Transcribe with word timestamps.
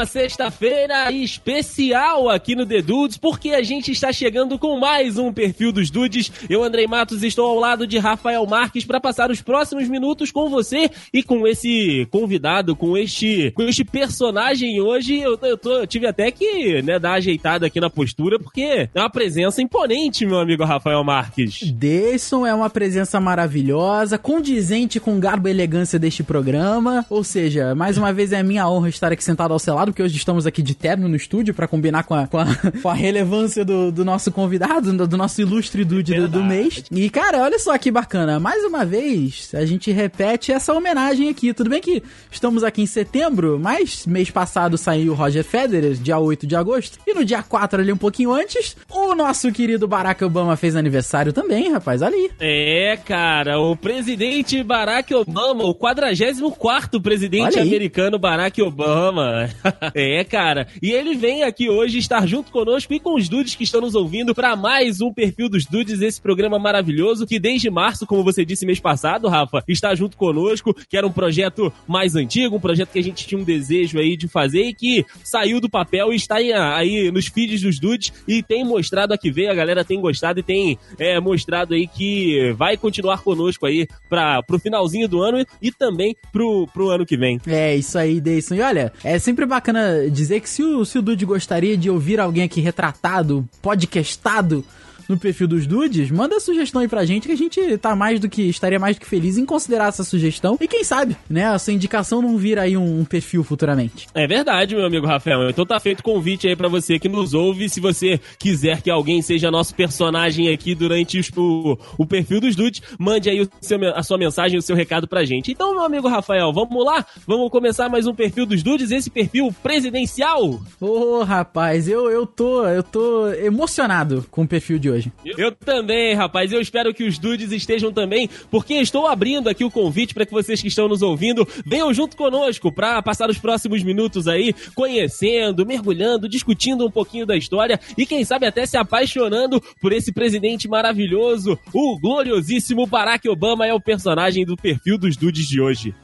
Uma 0.00 0.06
sexta-feira 0.06 1.12
especial 1.12 2.30
aqui 2.30 2.56
no 2.56 2.64
The 2.64 2.80
Dudes, 2.80 3.18
porque 3.18 3.50
a 3.50 3.62
gente 3.62 3.92
está 3.92 4.10
chegando 4.10 4.58
com 4.58 4.80
mais 4.80 5.18
um 5.18 5.30
perfil 5.30 5.70
dos 5.72 5.90
Dudes. 5.90 6.32
Eu, 6.48 6.64
Andrei 6.64 6.86
Matos, 6.86 7.22
estou 7.22 7.44
ao 7.44 7.58
lado 7.58 7.86
de 7.86 7.98
Rafael 7.98 8.46
Marques 8.46 8.82
para 8.82 8.98
passar 8.98 9.30
os 9.30 9.42
próximos 9.42 9.90
minutos 9.90 10.32
com 10.32 10.48
você 10.48 10.90
e 11.12 11.22
com 11.22 11.46
esse 11.46 12.08
convidado, 12.10 12.74
com 12.74 12.96
este, 12.96 13.50
com 13.50 13.64
este 13.64 13.84
personagem 13.84 14.80
hoje. 14.80 15.20
Eu, 15.20 15.38
eu, 15.42 15.58
tô, 15.58 15.80
eu 15.80 15.86
tive 15.86 16.06
até 16.06 16.30
que 16.30 16.80
né, 16.80 16.98
dar 16.98 17.16
ajeitada 17.16 17.66
aqui 17.66 17.78
na 17.78 17.90
postura, 17.90 18.38
porque 18.38 18.88
é 18.94 19.00
uma 19.00 19.10
presença 19.10 19.60
imponente, 19.60 20.24
meu 20.24 20.38
amigo 20.38 20.64
Rafael 20.64 21.04
Marques. 21.04 21.70
Deison 21.72 22.46
é 22.46 22.54
uma 22.54 22.70
presença 22.70 23.20
maravilhosa, 23.20 24.16
condizente 24.16 24.98
com 24.98 25.18
o 25.18 25.20
garbo 25.20 25.46
e 25.46 25.50
elegância 25.50 25.98
deste 25.98 26.22
programa. 26.22 27.04
Ou 27.10 27.22
seja, 27.22 27.74
mais 27.74 27.98
uma 27.98 28.14
vez 28.14 28.32
é 28.32 28.42
minha 28.42 28.66
honra 28.66 28.88
estar 28.88 29.12
aqui 29.12 29.22
sentado 29.22 29.52
ao 29.52 29.58
seu 29.58 29.74
lado, 29.74 29.89
porque 29.90 30.02
hoje 30.02 30.16
estamos 30.16 30.46
aqui 30.46 30.62
de 30.62 30.74
terno 30.74 31.08
no 31.08 31.16
estúdio 31.16 31.52
para 31.52 31.66
combinar 31.66 32.04
com 32.04 32.14
a, 32.14 32.26
com 32.26 32.38
a, 32.38 32.46
com 32.82 32.88
a 32.88 32.94
relevância 32.94 33.64
do, 33.64 33.90
do, 33.90 34.04
nosso 34.04 34.30
convidado, 34.30 34.92
do, 34.92 35.06
do 35.06 35.16
nosso 35.16 35.40
ilustre 35.40 35.84
dude 35.84 36.14
do, 36.14 36.28
do, 36.28 36.42
mês. 36.42 36.84
E, 36.90 37.10
cara, 37.10 37.42
olha 37.42 37.58
só 37.58 37.76
que 37.76 37.90
bacana. 37.90 38.40
Mais 38.40 38.64
uma 38.64 38.84
vez, 38.84 39.50
a 39.54 39.64
gente 39.64 39.90
repete 39.90 40.52
essa 40.52 40.72
homenagem 40.72 41.28
aqui. 41.28 41.52
Tudo 41.52 41.70
bem 41.70 41.80
que 41.80 42.02
estamos 42.30 42.62
aqui 42.64 42.82
em 42.82 42.86
setembro, 42.86 43.58
mas 43.60 44.06
mês 44.06 44.30
passado 44.30 44.78
saiu 44.78 45.12
o 45.12 45.14
Roger 45.14 45.44
Federer, 45.44 45.94
dia 45.94 46.18
8 46.18 46.46
de 46.46 46.56
agosto. 46.56 46.98
E 47.06 47.14
no 47.14 47.24
dia 47.24 47.42
4, 47.42 47.80
ali 47.80 47.92
um 47.92 47.96
pouquinho 47.96 48.32
antes, 48.32 48.76
o 48.88 49.14
nosso 49.14 49.50
querido 49.52 49.88
Barack 49.88 50.24
Obama 50.24 50.56
fez 50.56 50.76
aniversário 50.76 51.32
também, 51.32 51.72
rapaz. 51.72 52.02
Ali. 52.02 52.30
É, 52.38 52.98
cara, 53.04 53.58
o 53.58 53.76
presidente 53.76 54.62
Barack 54.62 55.14
Obama, 55.14 55.64
o 55.64 55.74
44 55.74 57.00
presidente 57.00 57.58
americano 57.58 58.18
Barack 58.18 58.62
Obama. 58.62 59.48
é, 59.94 60.22
cara. 60.24 60.66
E 60.82 60.90
ele 60.90 61.14
vem 61.14 61.42
aqui 61.42 61.68
hoje 61.68 61.98
estar 61.98 62.26
junto 62.26 62.50
conosco 62.50 62.92
e 62.92 63.00
com 63.00 63.14
os 63.14 63.28
dudes 63.28 63.54
que 63.54 63.64
estão 63.64 63.80
nos 63.80 63.94
ouvindo 63.94 64.34
para 64.34 64.56
mais 64.56 65.00
um 65.00 65.12
perfil 65.12 65.48
dos 65.48 65.64
dudes, 65.66 66.00
esse 66.00 66.20
programa 66.20 66.58
maravilhoso 66.58 67.26
que 67.26 67.38
desde 67.38 67.70
março, 67.70 68.06
como 68.06 68.24
você 68.24 68.44
disse 68.44 68.66
mês 68.66 68.80
passado, 68.80 69.28
Rafa, 69.28 69.62
está 69.68 69.94
junto 69.94 70.16
conosco, 70.16 70.74
que 70.88 70.96
era 70.96 71.06
um 71.06 71.12
projeto 71.12 71.72
mais 71.86 72.16
antigo, 72.16 72.56
um 72.56 72.60
projeto 72.60 72.90
que 72.90 72.98
a 72.98 73.02
gente 73.02 73.26
tinha 73.26 73.40
um 73.40 73.44
desejo 73.44 73.98
aí 73.98 74.16
de 74.16 74.28
fazer 74.28 74.62
e 74.62 74.74
que 74.74 75.04
saiu 75.22 75.60
do 75.60 75.68
papel 75.68 76.12
e 76.12 76.16
está 76.16 76.36
aí, 76.36 77.10
nos 77.10 77.26
feeds 77.26 77.62
dos 77.62 77.78
dudes 77.78 78.12
e 78.26 78.42
tem 78.42 78.64
mostrado 78.64 79.12
aqui 79.14 79.30
veio, 79.30 79.50
a 79.50 79.54
galera 79.54 79.84
tem 79.84 80.00
gostado 80.00 80.40
e 80.40 80.42
tem 80.42 80.78
é, 80.98 81.18
mostrado 81.20 81.74
aí 81.74 81.86
que 81.86 82.52
vai 82.56 82.76
continuar 82.76 83.22
conosco 83.22 83.66
aí 83.66 83.86
para 84.08 84.42
pro 84.42 84.58
finalzinho 84.58 85.08
do 85.08 85.22
ano 85.22 85.44
e 85.62 85.70
também 85.70 86.16
pro, 86.32 86.66
pro 86.72 86.90
ano 86.90 87.06
que 87.06 87.16
vem. 87.16 87.40
É, 87.46 87.76
isso 87.76 87.98
aí, 87.98 88.20
Deison. 88.20 88.54
E 88.54 88.60
olha, 88.60 88.92
é 89.04 89.18
sempre 89.18 89.46
bacana 89.46 89.69
dizer 90.10 90.40
que 90.40 90.48
se 90.48 90.62
o, 90.62 90.84
se 90.84 90.98
o 90.98 91.02
Dude 91.02 91.24
gostaria 91.24 91.76
de 91.76 91.90
ouvir 91.90 92.20
alguém 92.20 92.44
aqui 92.44 92.60
retratado, 92.60 93.48
podcastado, 93.62 94.64
no 95.10 95.18
perfil 95.18 95.48
dos 95.48 95.66
dudes, 95.66 96.10
manda 96.10 96.38
sugestão 96.38 96.80
aí 96.80 96.88
pra 96.88 97.04
gente 97.04 97.26
que 97.26 97.32
a 97.32 97.36
gente 97.36 97.76
tá 97.78 97.96
mais 97.96 98.20
do 98.20 98.28
que 98.28 98.42
estaria 98.42 98.78
mais 98.78 98.96
do 98.96 99.00
que 99.00 99.06
feliz 99.06 99.36
em 99.36 99.44
considerar 99.44 99.88
essa 99.88 100.04
sugestão 100.04 100.56
e 100.60 100.68
quem 100.68 100.84
sabe, 100.84 101.16
né, 101.28 101.52
essa 101.52 101.72
indicação 101.72 102.22
não 102.22 102.36
vira 102.36 102.62
aí 102.62 102.76
um, 102.76 103.00
um 103.00 103.04
perfil 103.04 103.42
futuramente. 103.42 104.06
É 104.14 104.26
verdade, 104.26 104.76
meu 104.76 104.86
amigo 104.86 105.06
Rafael. 105.06 105.50
Então 105.50 105.66
tá 105.66 105.80
feito 105.80 106.00
o 106.00 106.04
convite 106.04 106.46
aí 106.46 106.54
para 106.54 106.68
você 106.68 106.98
que 106.98 107.08
nos 107.08 107.34
ouve, 107.34 107.68
se 107.68 107.80
você 107.80 108.20
quiser 108.38 108.80
que 108.82 108.90
alguém 108.90 109.20
seja 109.20 109.50
nosso 109.50 109.74
personagem 109.74 110.52
aqui 110.52 110.74
durante 110.74 111.18
os, 111.18 111.28
o, 111.36 111.76
o 111.98 112.06
perfil 112.06 112.40
dos 112.40 112.54
dudes, 112.54 112.80
mande 112.98 113.28
aí 113.28 113.48
seu, 113.60 113.78
a 113.94 114.02
sua 114.04 114.16
mensagem, 114.16 114.58
o 114.58 114.62
seu 114.62 114.76
recado 114.76 115.08
pra 115.08 115.24
gente. 115.24 115.50
Então, 115.50 115.72
meu 115.72 115.82
amigo 115.82 116.08
Rafael, 116.08 116.52
vamos 116.52 116.84
lá? 116.84 117.04
Vamos 117.26 117.50
começar 117.50 117.88
mais 117.88 118.06
um 118.06 118.14
perfil 118.14 118.46
dos 118.46 118.62
dudes, 118.62 118.92
esse 118.92 119.10
perfil 119.10 119.52
presidencial. 119.60 120.60
Ô, 120.80 120.86
oh, 120.86 121.24
rapaz, 121.24 121.88
eu, 121.88 122.08
eu 122.08 122.24
tô 122.26 122.64
eu 122.66 122.82
tô 122.82 123.28
emocionado 123.32 124.24
com 124.30 124.42
o 124.42 124.48
perfil 124.48 124.78
de 124.78 124.88
hoje 124.90 124.99
hoje. 125.00 125.12
Eu 125.24 125.52
também, 125.52 126.14
rapaz. 126.14 126.52
Eu 126.52 126.60
espero 126.60 126.92
que 126.92 127.04
os 127.04 127.18
dudes 127.18 127.50
estejam 127.52 127.92
também, 127.92 128.28
porque 128.50 128.74
estou 128.74 129.06
abrindo 129.06 129.48
aqui 129.48 129.64
o 129.64 129.70
convite 129.70 130.14
para 130.14 130.26
que 130.26 130.32
vocês 130.32 130.60
que 130.60 130.68
estão 130.68 130.88
nos 130.88 131.02
ouvindo 131.02 131.46
venham 131.64 131.92
junto 131.92 132.16
conosco 132.16 132.72
para 132.72 133.02
passar 133.02 133.30
os 133.30 133.38
próximos 133.38 133.82
minutos 133.82 134.28
aí 134.28 134.54
conhecendo, 134.74 135.66
mergulhando, 135.66 136.28
discutindo 136.28 136.86
um 136.86 136.90
pouquinho 136.90 137.26
da 137.26 137.36
história 137.36 137.80
e 137.96 138.06
quem 138.06 138.24
sabe 138.24 138.46
até 138.46 138.66
se 138.66 138.76
apaixonando 138.76 139.60
por 139.80 139.92
esse 139.92 140.12
presidente 140.12 140.68
maravilhoso. 140.68 141.58
O 141.72 141.98
gloriosíssimo 141.98 142.86
Barack 142.86 143.28
Obama 143.28 143.66
é 143.66 143.72
o 143.72 143.80
personagem 143.80 144.44
do 144.44 144.56
perfil 144.56 144.98
dos 144.98 145.16
dudes 145.16 145.46
de 145.46 145.60
hoje. 145.60 145.94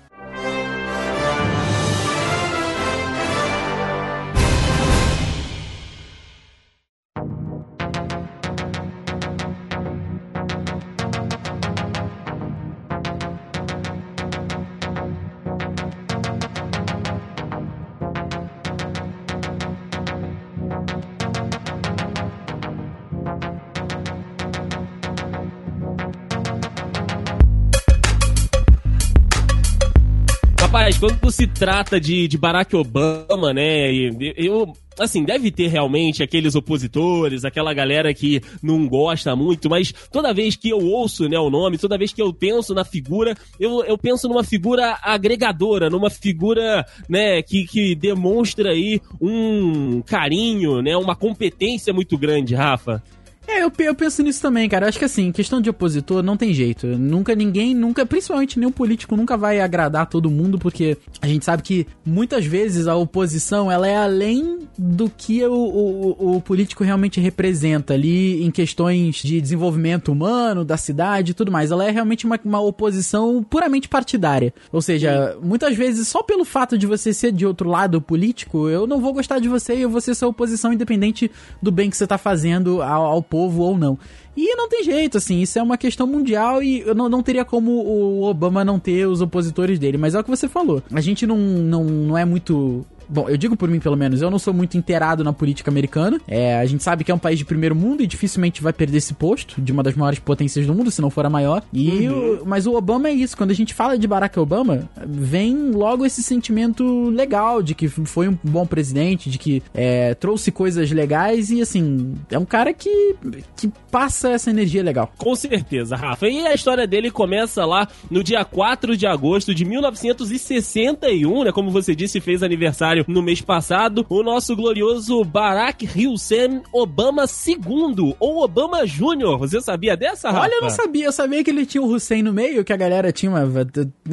Trata 31.66 32.00
de, 32.00 32.28
de 32.28 32.38
Barack 32.38 32.76
Obama, 32.76 33.52
né, 33.52 33.92
eu, 34.36 34.72
assim, 34.96 35.24
deve 35.24 35.50
ter 35.50 35.66
realmente 35.66 36.22
aqueles 36.22 36.54
opositores, 36.54 37.44
aquela 37.44 37.74
galera 37.74 38.14
que 38.14 38.40
não 38.62 38.86
gosta 38.86 39.34
muito, 39.34 39.68
mas 39.68 39.92
toda 40.12 40.32
vez 40.32 40.54
que 40.54 40.68
eu 40.68 40.78
ouço, 40.78 41.28
né, 41.28 41.36
o 41.36 41.50
nome, 41.50 41.76
toda 41.76 41.98
vez 41.98 42.12
que 42.12 42.22
eu 42.22 42.32
penso 42.32 42.72
na 42.72 42.84
figura, 42.84 43.34
eu, 43.58 43.82
eu 43.82 43.98
penso 43.98 44.28
numa 44.28 44.44
figura 44.44 44.96
agregadora, 45.02 45.90
numa 45.90 46.08
figura, 46.08 46.86
né, 47.08 47.42
que, 47.42 47.66
que 47.66 47.96
demonstra 47.96 48.70
aí 48.70 49.00
um 49.20 50.00
carinho, 50.02 50.80
né, 50.80 50.96
uma 50.96 51.16
competência 51.16 51.92
muito 51.92 52.16
grande, 52.16 52.54
Rafa. 52.54 53.02
É, 53.48 53.62
eu, 53.62 53.72
eu 53.78 53.94
penso 53.94 54.22
nisso 54.22 54.42
também, 54.42 54.68
cara. 54.68 54.88
Acho 54.88 54.98
que 54.98 55.04
assim, 55.04 55.30
questão 55.30 55.60
de 55.60 55.70
opositor 55.70 56.22
não 56.22 56.36
tem 56.36 56.52
jeito. 56.52 56.86
Nunca 56.86 57.34
ninguém, 57.34 57.74
nunca, 57.74 58.04
principalmente 58.04 58.58
nenhum 58.58 58.72
político 58.72 59.16
nunca 59.16 59.36
vai 59.36 59.60
agradar 59.60 60.06
todo 60.06 60.30
mundo, 60.30 60.58
porque 60.58 60.98
a 61.22 61.28
gente 61.28 61.44
sabe 61.44 61.62
que 61.62 61.86
muitas 62.04 62.44
vezes 62.44 62.88
a 62.88 62.96
oposição 62.96 63.70
ela 63.70 63.86
é 63.86 63.96
além 63.96 64.58
do 64.76 65.08
que 65.08 65.44
o, 65.46 65.52
o, 65.52 66.36
o 66.36 66.40
político 66.40 66.82
realmente 66.82 67.20
representa 67.20 67.94
ali 67.94 68.44
em 68.44 68.50
questões 68.50 69.16
de 69.16 69.40
desenvolvimento 69.40 70.10
humano, 70.10 70.64
da 70.64 70.76
cidade 70.76 71.30
e 71.30 71.34
tudo 71.34 71.52
mais. 71.52 71.70
Ela 71.70 71.86
é 71.86 71.90
realmente 71.90 72.26
uma, 72.26 72.38
uma 72.44 72.60
oposição 72.60 73.44
puramente 73.44 73.88
partidária. 73.88 74.52
Ou 74.72 74.82
seja, 74.82 75.34
Sim. 75.34 75.46
muitas 75.46 75.76
vezes 75.76 76.08
só 76.08 76.22
pelo 76.22 76.44
fato 76.44 76.76
de 76.76 76.86
você 76.86 77.12
ser 77.12 77.30
de 77.30 77.46
outro 77.46 77.68
lado 77.68 78.00
político, 78.00 78.68
eu 78.68 78.86
não 78.86 79.00
vou 79.00 79.12
gostar 79.12 79.38
de 79.38 79.48
você 79.48 79.76
e 79.76 79.82
eu 79.82 79.90
vou 79.90 80.00
ser 80.00 80.14
sua 80.14 80.28
oposição 80.28 80.72
independente 80.72 81.30
do 81.62 81.70
bem 81.70 81.88
que 81.88 81.96
você 81.96 82.06
tá 82.06 82.18
fazendo 82.18 82.82
ao, 82.82 83.06
ao 83.06 83.22
povo 83.22 83.35
povo 83.36 83.62
ou 83.62 83.76
não. 83.76 83.98
E 84.34 84.54
não 84.54 84.68
tem 84.68 84.82
jeito, 84.82 85.18
assim, 85.18 85.40
isso 85.40 85.58
é 85.58 85.62
uma 85.62 85.76
questão 85.76 86.06
mundial 86.06 86.62
e 86.62 86.82
não, 86.94 87.08
não 87.08 87.22
teria 87.22 87.44
como 87.44 87.70
o 87.70 88.22
Obama 88.22 88.64
não 88.64 88.78
ter 88.78 89.06
os 89.06 89.20
opositores 89.20 89.78
dele, 89.78 89.98
mas 89.98 90.14
é 90.14 90.20
o 90.20 90.24
que 90.24 90.30
você 90.30 90.48
falou. 90.48 90.82
A 90.92 91.00
gente 91.00 91.26
não, 91.26 91.36
não, 91.36 91.84
não 91.84 92.18
é 92.18 92.24
muito 92.24 92.84
Bom, 93.08 93.28
eu 93.28 93.36
digo 93.36 93.56
por 93.56 93.68
mim, 93.68 93.80
pelo 93.80 93.96
menos, 93.96 94.22
eu 94.22 94.30
não 94.30 94.38
sou 94.38 94.52
muito 94.52 94.76
inteirado 94.76 95.22
na 95.22 95.32
política 95.32 95.70
americana. 95.70 96.20
É, 96.26 96.58
a 96.58 96.66
gente 96.66 96.82
sabe 96.82 97.04
que 97.04 97.10
é 97.10 97.14
um 97.14 97.18
país 97.18 97.38
de 97.38 97.44
primeiro 97.44 97.74
mundo 97.74 98.02
e 98.02 98.06
dificilmente 98.06 98.62
vai 98.62 98.72
perder 98.72 98.98
esse 98.98 99.14
posto 99.14 99.60
de 99.60 99.72
uma 99.72 99.82
das 99.82 99.94
maiores 99.94 100.18
potências 100.18 100.66
do 100.66 100.74
mundo, 100.74 100.90
se 100.90 101.00
não 101.00 101.10
for 101.10 101.24
a 101.26 101.30
maior. 101.30 101.62
E 101.72 102.08
uhum. 102.08 102.42
o, 102.42 102.46
mas 102.46 102.66
o 102.66 102.74
Obama 102.74 103.08
é 103.08 103.12
isso. 103.12 103.36
Quando 103.36 103.50
a 103.50 103.54
gente 103.54 103.74
fala 103.74 103.98
de 103.98 104.06
Barack 104.06 104.38
Obama, 104.38 104.88
vem 105.06 105.70
logo 105.70 106.04
esse 106.04 106.22
sentimento 106.22 107.10
legal 107.10 107.62
de 107.62 107.74
que 107.74 107.88
foi 107.88 108.28
um 108.28 108.38
bom 108.42 108.66
presidente, 108.66 109.30
de 109.30 109.38
que 109.38 109.62
é, 109.74 110.14
trouxe 110.14 110.50
coisas 110.50 110.90
legais 110.90 111.50
e, 111.50 111.60
assim, 111.60 112.14
é 112.30 112.38
um 112.38 112.44
cara 112.44 112.72
que, 112.72 113.16
que 113.56 113.70
passa 113.90 114.30
essa 114.30 114.50
energia 114.50 114.82
legal. 114.82 115.12
Com 115.16 115.34
certeza, 115.34 115.96
Rafa. 115.96 116.28
E 116.28 116.46
a 116.46 116.54
história 116.54 116.86
dele 116.86 117.10
começa 117.10 117.64
lá 117.64 117.88
no 118.10 118.22
dia 118.22 118.44
4 118.44 118.96
de 118.96 119.06
agosto 119.06 119.54
de 119.54 119.64
1961, 119.64 121.44
né? 121.44 121.52
Como 121.52 121.70
você 121.70 121.94
disse, 121.94 122.20
fez 122.20 122.42
aniversário 122.42 122.95
aniversário 122.96 123.04
no 123.08 123.22
mês 123.22 123.40
passado, 123.40 124.06
o 124.08 124.22
nosso 124.22 124.56
glorioso 124.56 125.22
Barack 125.24 125.86
Hussein 125.86 126.62
Obama 126.72 127.24
II, 127.24 128.16
ou 128.18 128.42
Obama 128.42 128.86
Júnior. 128.86 129.38
Você 129.38 129.60
sabia 129.60 129.96
dessa, 129.96 130.30
Rafa? 130.30 130.44
Olha, 130.44 130.54
eu 130.54 130.62
não 130.62 130.70
sabia. 130.70 131.06
Eu 131.06 131.12
sabia 131.12 131.44
que 131.44 131.50
ele 131.50 131.66
tinha 131.66 131.82
o 131.82 131.86
Hussein 131.86 132.22
no 132.22 132.32
meio, 132.32 132.64
que 132.64 132.72
a 132.72 132.76
galera 132.76 133.12
tinha 133.12 133.30
uma, 133.30 133.44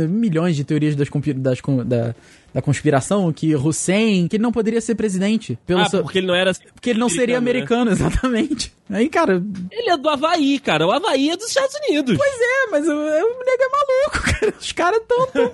milhões 0.07 0.55
de 0.55 0.63
teorias 0.63 0.95
das, 0.95 1.09
das, 1.37 1.59
da, 1.85 2.15
da 2.53 2.61
conspiração 2.61 3.33
que 3.33 3.55
Hussein, 3.55 4.27
que 4.27 4.35
ele 4.35 4.43
não 4.43 4.51
poderia 4.51 4.79
ser 4.79 4.95
presidente. 4.95 5.57
Pelo 5.65 5.81
ah, 5.81 5.89
porque 5.89 6.19
ele 6.19 6.27
não 6.27 6.35
era. 6.35 6.53
Porque 6.73 6.91
ele 6.91 6.99
não 6.99 7.09
seria 7.09 7.37
americano, 7.37 7.85
né? 7.85 7.91
exatamente. 7.93 8.71
Aí, 8.89 9.09
cara. 9.09 9.41
Ele 9.71 9.89
é 9.89 9.97
do 9.97 10.09
Havaí, 10.09 10.59
cara. 10.59 10.85
O 10.85 10.91
Havaí 10.91 11.29
é 11.29 11.37
dos 11.37 11.47
Estados 11.47 11.73
Unidos. 11.87 12.17
Pois 12.17 12.33
é, 12.33 12.69
mas 12.69 12.87
o, 12.87 12.91
o 12.91 13.45
nego 13.45 13.63
é 13.63 13.69
maluco, 13.69 14.31
cara. 14.39 14.53
Os 14.59 14.71
caras 14.71 15.01
tão, 15.07 15.27
tão 15.27 15.51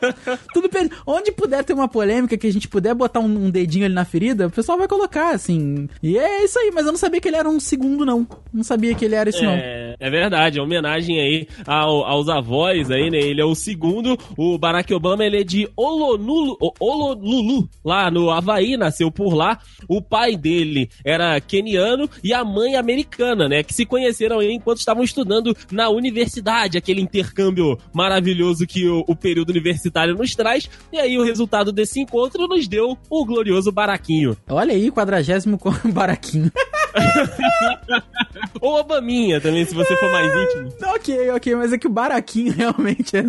tudo 0.54 0.68
perdido. 0.68 0.96
Onde 1.06 1.32
puder 1.32 1.64
ter 1.64 1.74
uma 1.74 1.88
polêmica 1.88 2.38
que 2.38 2.48
a 2.48 2.52
gente 2.52 2.68
puder 2.68 2.94
botar 2.94 3.20
um, 3.20 3.46
um, 3.46 3.50
dedinho 3.50 3.86
ali 3.86 3.94
na 3.94 4.04
ferida, 4.04 4.48
o 4.48 4.52
pessoal 4.52 4.78
vai 4.78 4.88
colocar, 4.88 5.34
assim. 5.34 5.88
E 6.04 6.18
é 6.18 6.44
isso 6.44 6.60
aí, 6.60 6.72
mas 6.74 6.86
eu 6.86 6.92
não 6.92 7.00
sabia 7.00 7.22
que 7.22 7.28
ele 7.28 7.38
era 7.38 7.50
um 7.50 7.60
segundo, 7.60 8.06
não. 8.06 8.28
Não 8.52 8.64
sabia 8.64 8.94
que 8.94 9.06
ele 9.06 9.16
era 9.16 9.30
isso, 9.30 9.44
é, 9.44 9.46
não. 9.46 9.89
É 10.00 10.10
verdade, 10.10 10.60
é 10.60 10.62
homenagem 10.62 11.20
aí 11.20 11.48
ao, 11.68 12.06
aos 12.06 12.30
avós 12.30 12.90
aí, 12.90 13.10
né? 13.10 13.18
Ele 13.18 13.42
é 13.42 13.46
o 13.46 13.54
segundo. 13.54 14.18
O 14.38 14.58
Barack 14.58 14.94
Obama, 14.94 15.26
ele 15.26 15.42
é 15.42 15.44
de 15.44 15.70
Olonulu, 15.76 16.58
Ololulu, 16.80 17.70
lá 17.84 18.10
no 18.10 18.30
Havaí, 18.32 18.78
nasceu 18.78 19.12
por 19.12 19.34
lá. 19.34 19.60
O 19.88 20.02
pai 20.02 20.38
dele 20.38 20.90
era 21.04 21.40
keniano 21.42 22.10
e 22.24 22.34
a 22.34 22.46
mãe 22.46 22.76
americana, 22.76 23.50
né? 23.50 23.62
Que 23.62 23.74
se 23.74 23.86
conheceram 23.86 24.40
aí 24.40 24.54
enquanto 24.54 24.78
estavam 24.78 25.04
estudando 25.04 25.56
na 25.72 25.90
universidade, 25.90 26.78
aquele 26.78 27.02
intercâmbio 27.02 27.78
maravilhoso 27.94 28.66
que 28.66 28.88
o, 28.88 29.04
o 29.08 29.16
período 29.16 29.50
universitário 29.50 30.16
nos 30.16 30.34
traz. 30.34 30.70
E 30.94 30.98
aí 30.98 31.18
o 31.18 31.24
resultado 31.24 31.72
desse 31.72 32.00
encontro 32.00 32.48
nos 32.48 32.68
deu 32.68 32.98
o 33.10 33.26
glorioso 33.26 33.72
Baraquinho. 33.72 34.38
Olha 34.48 34.74
aí, 34.74 34.90
quadragésimo 34.92 35.60
Baraquinho. 35.92 36.52
Ou 38.62 38.80
Obaminha 38.80 39.40
também, 39.40 39.66
se 39.66 39.74
você 39.74 39.96
for 39.96 40.12
mais 40.12 40.32
íntimo. 40.34 40.74
ok, 40.96 41.32
ok, 41.32 41.56
mas 41.56 41.74
é 41.74 41.78
que 41.78 41.88
o 41.88 41.92
Baraquinho 41.92 42.54
realmente 42.58 43.18
é 43.18 43.24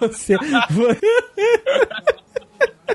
você. 0.00 0.36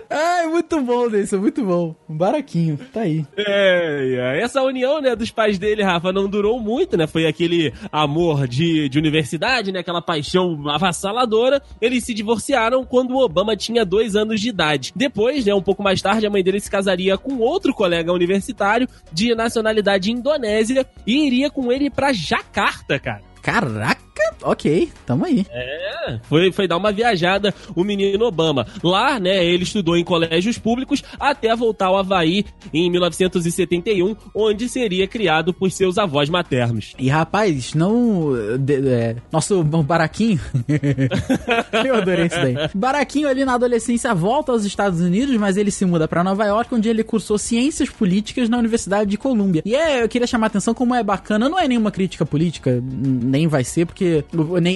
Ai, 0.10 0.48
muito 0.48 0.82
bom, 0.82 1.10
Deison, 1.10 1.40
muito 1.40 1.64
bom. 1.64 1.96
Um 2.08 2.18
baraquinho, 2.18 2.78
tá 2.94 3.02
aí. 3.02 3.26
É, 3.38 4.36
é, 4.38 4.42
essa 4.42 4.62
união, 4.62 5.02
né, 5.02 5.16
dos 5.16 5.32
pais 5.32 5.58
dele, 5.58 5.84
Rafa, 5.84 6.12
não 6.12 6.28
durou 6.28 6.60
muito, 6.60 6.98
né? 6.98 7.08
Foi 7.08 7.26
aquele 7.26 7.74
amor 7.92 8.48
de, 8.48 8.90
de 8.90 8.98
universidade, 8.98 9.72
né? 9.72 9.80
Aquela 9.80 10.02
paixão 10.02 10.68
avassaladora. 10.70 11.62
Eles 11.82 12.04
se 12.04 12.14
divorciaram 12.14 12.84
quando 12.84 13.12
o 13.12 13.24
Obama 13.24 13.56
tinha 13.56 13.86
dois 13.86 14.16
anos 14.16 14.42
de 14.42 14.50
idade. 14.50 14.94
Depois, 14.96 15.46
né, 15.46 15.54
um 15.54 15.62
pouco 15.62 15.84
mais 15.84 16.02
tarde, 16.02 16.26
a 16.26 16.30
mãe 16.30 16.44
dele 16.44 16.60
se 16.60 16.70
casaria 16.70 17.18
com 17.18 17.38
outro 17.38 17.74
colega 17.74 18.14
universitário 18.14 18.88
de 19.12 19.34
nacionalidade 19.36 20.12
indonésia 20.12 20.86
e 21.06 21.26
iria 21.26 21.50
com 21.50 21.72
ele 21.72 21.90
para 21.90 22.14
Jacarta, 22.14 23.00
cara. 23.00 23.22
Caraca! 23.42 24.09
Ok, 24.44 24.90
tamo 25.06 25.26
aí. 25.26 25.46
É, 25.50 26.20
foi, 26.24 26.52
foi 26.52 26.68
dar 26.68 26.78
uma 26.78 26.92
viajada 26.92 27.54
o 27.76 27.84
menino 27.84 28.26
Obama. 28.26 28.66
Lá, 28.84 29.20
né, 29.20 29.44
ele 29.44 29.64
estudou 29.64 29.98
em 29.98 30.04
colégios 30.04 30.58
públicos 30.58 31.04
até 31.20 31.56
voltar 31.56 31.88
ao 31.88 31.98
Havaí 31.98 32.46
em 32.74 32.90
1971, 32.90 34.16
onde 34.34 34.70
seria 34.70 35.08
criado 35.08 35.54
por 35.54 35.70
seus 35.72 35.98
avós 35.98 36.30
maternos. 36.30 36.94
E 36.98 37.10
rapaz, 37.10 37.74
não. 37.74 38.30
De, 38.60 38.88
é, 38.88 39.16
nosso 39.32 39.64
baraquinho. 39.64 40.40
Eu 41.86 41.96
adorei 41.96 42.28
isso 42.28 42.36
daí. 42.36 42.56
Baraquinho 42.74 43.28
ali 43.28 43.46
na 43.46 43.54
adolescência 43.54 44.14
volta 44.14 44.52
aos 44.52 44.66
Estados 44.66 45.02
Unidos, 45.02 45.36
mas 45.38 45.58
ele 45.58 45.72
se 45.72 45.86
muda 45.86 46.08
para 46.08 46.24
Nova 46.24 46.46
York, 46.46 46.74
onde 46.74 46.90
ele 46.90 47.04
cursou 47.04 47.38
ciências 47.38 47.90
políticas 47.90 48.50
na 48.50 48.58
Universidade 48.58 49.10
de 49.10 49.18
Colômbia. 49.18 49.62
E 49.66 49.76
é, 49.76 50.04
eu 50.04 50.10
queria 50.10 50.28
chamar 50.28 50.48
a 50.48 50.50
atenção 50.50 50.74
como 50.74 50.96
é 50.96 51.04
bacana, 51.04 51.50
não 51.50 51.60
é 51.60 51.68
nenhuma 51.68 51.92
crítica 51.92 52.26
política, 52.26 52.82
nem 52.84 53.48
vai 53.48 53.64
ser, 53.64 53.86
porque 53.86 54.24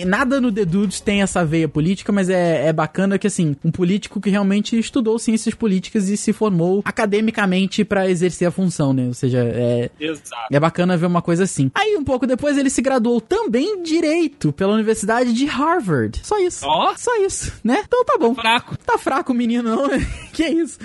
nada 0.06 0.42
no 0.42 0.52
The 0.52 0.66
Dudes 0.66 1.00
tem 1.00 1.22
essa 1.22 1.46
veia 1.46 1.68
política, 1.68 2.12
mas 2.12 2.30
é, 2.30 2.68
é 2.68 2.74
bacana 2.74 3.18
que, 3.18 3.28
assim, 3.28 3.56
um 3.64 3.72
político 3.72 4.20
que 4.20 4.30
realmente 4.30 4.78
estudou 4.78 5.18
ciências 5.20 5.54
políticas 5.56 6.10
e 6.10 6.18
se 6.18 6.34
formou 6.34 6.82
academicamente 6.86 7.84
para 7.84 8.10
exercer 8.10 8.48
a 8.48 8.52
função, 8.52 8.94
né? 8.94 9.08
Ou 9.08 9.14
seja, 9.14 9.40
é, 9.40 9.90
Exato. 10.00 10.48
é 10.52 10.60
bacana 10.60 10.98
ver 10.98 11.06
uma 11.06 11.22
coisa 11.22 11.44
assim. 11.44 11.72
Aí, 11.76 11.96
um 11.98 12.04
pouco 12.04 12.26
depois, 12.26 12.58
ele 12.58 12.70
se 12.70 12.82
graduou 12.82 13.22
também 13.22 13.80
em 13.80 13.84
Direito 13.84 14.52
pela 14.54 14.74
Universidade 14.74 15.34
de 15.34 15.46
Harvard. 15.46 16.20
Só 16.24 16.40
isso. 16.40 16.66
Ó. 16.66 16.92
Oh. 16.92 16.98
Só 16.98 17.16
isso, 17.26 17.54
né? 17.64 17.84
Então 17.86 18.04
tá 18.06 18.18
bom. 18.18 18.34
Fraco. 18.36 18.78
Tá 18.78 18.98
fraco 18.98 19.34
menino, 19.34 19.76
não, 19.76 19.88
né? 19.90 20.06
que 20.32 20.46
isso? 20.46 20.80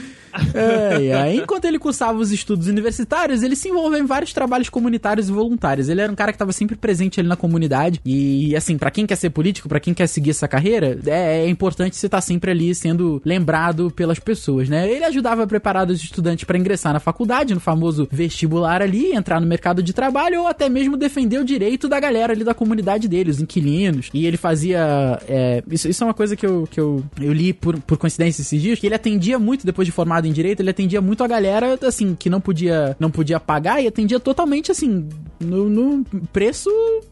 É, 0.54 1.06
é. 1.06 1.34
Enquanto 1.34 1.64
ele 1.64 1.78
cursava 1.78 2.18
os 2.18 2.32
estudos 2.32 2.66
universitários, 2.68 3.42
ele 3.42 3.56
se 3.56 3.68
envolveu 3.68 3.98
em 3.98 4.06
vários 4.06 4.32
trabalhos 4.32 4.68
comunitários 4.68 5.28
e 5.28 5.32
voluntários. 5.32 5.88
Ele 5.88 6.00
era 6.00 6.10
um 6.10 6.14
cara 6.14 6.32
que 6.32 6.36
estava 6.36 6.52
sempre 6.52 6.76
presente 6.76 7.20
ali 7.20 7.28
na 7.28 7.36
comunidade. 7.36 8.00
E, 8.04 8.54
assim, 8.56 8.76
para 8.76 8.90
quem 8.90 9.06
quer 9.06 9.16
ser 9.16 9.30
político, 9.30 9.68
para 9.68 9.80
quem 9.80 9.94
quer 9.94 10.06
seguir 10.06 10.30
essa 10.30 10.48
carreira, 10.48 10.98
é, 11.06 11.44
é 11.44 11.48
importante 11.48 11.96
você 11.96 12.06
estar 12.06 12.18
tá 12.18 12.20
sempre 12.22 12.50
ali 12.50 12.74
sendo 12.74 13.20
lembrado 13.24 13.90
pelas 13.90 14.18
pessoas, 14.18 14.68
né? 14.68 14.90
Ele 14.90 15.04
ajudava 15.04 15.42
a 15.42 15.46
preparar 15.46 15.88
os 15.88 16.02
estudantes 16.02 16.44
para 16.44 16.58
ingressar 16.58 16.92
na 16.92 17.00
faculdade, 17.00 17.54
no 17.54 17.60
famoso 17.60 18.08
vestibular 18.10 18.82
ali, 18.82 19.12
entrar 19.12 19.40
no 19.40 19.46
mercado 19.46 19.82
de 19.82 19.92
trabalho 19.92 20.42
ou 20.42 20.46
até 20.46 20.68
mesmo 20.68 20.96
defender 20.96 21.38
o 21.38 21.44
direito 21.44 21.88
da 21.88 21.98
galera 21.98 22.32
ali 22.32 22.44
da 22.44 22.54
comunidade 22.54 23.08
dele, 23.08 23.30
os 23.30 23.40
inquilinos. 23.40 24.08
E 24.12 24.26
ele 24.26 24.36
fazia. 24.36 25.20
É, 25.28 25.62
isso, 25.70 25.88
isso 25.88 26.04
é 26.04 26.06
uma 26.06 26.14
coisa 26.14 26.36
que 26.36 26.46
eu, 26.46 26.68
que 26.70 26.78
eu, 26.78 27.04
eu 27.20 27.32
li 27.32 27.52
por, 27.52 27.78
por 27.80 27.96
coincidência 27.96 28.42
esses 28.42 28.60
dias, 28.60 28.78
que 28.78 28.86
ele 28.86 28.94
atendia 28.94 29.38
muito 29.38 29.66
depois 29.66 29.86
de 29.86 29.92
formado 29.92 30.27
em 30.28 30.32
direito, 30.32 30.60
ele 30.60 30.70
atendia 30.70 31.00
muito 31.00 31.24
a 31.24 31.26
galera, 31.26 31.78
assim, 31.82 32.14
que 32.14 32.28
não 32.30 32.40
podia, 32.40 32.96
não 32.98 33.10
podia 33.10 33.40
pagar 33.40 33.82
e 33.82 33.86
atendia 33.86 34.20
totalmente, 34.20 34.70
assim, 34.70 35.08
no, 35.40 35.68
no 35.68 36.04
preço 36.32 36.70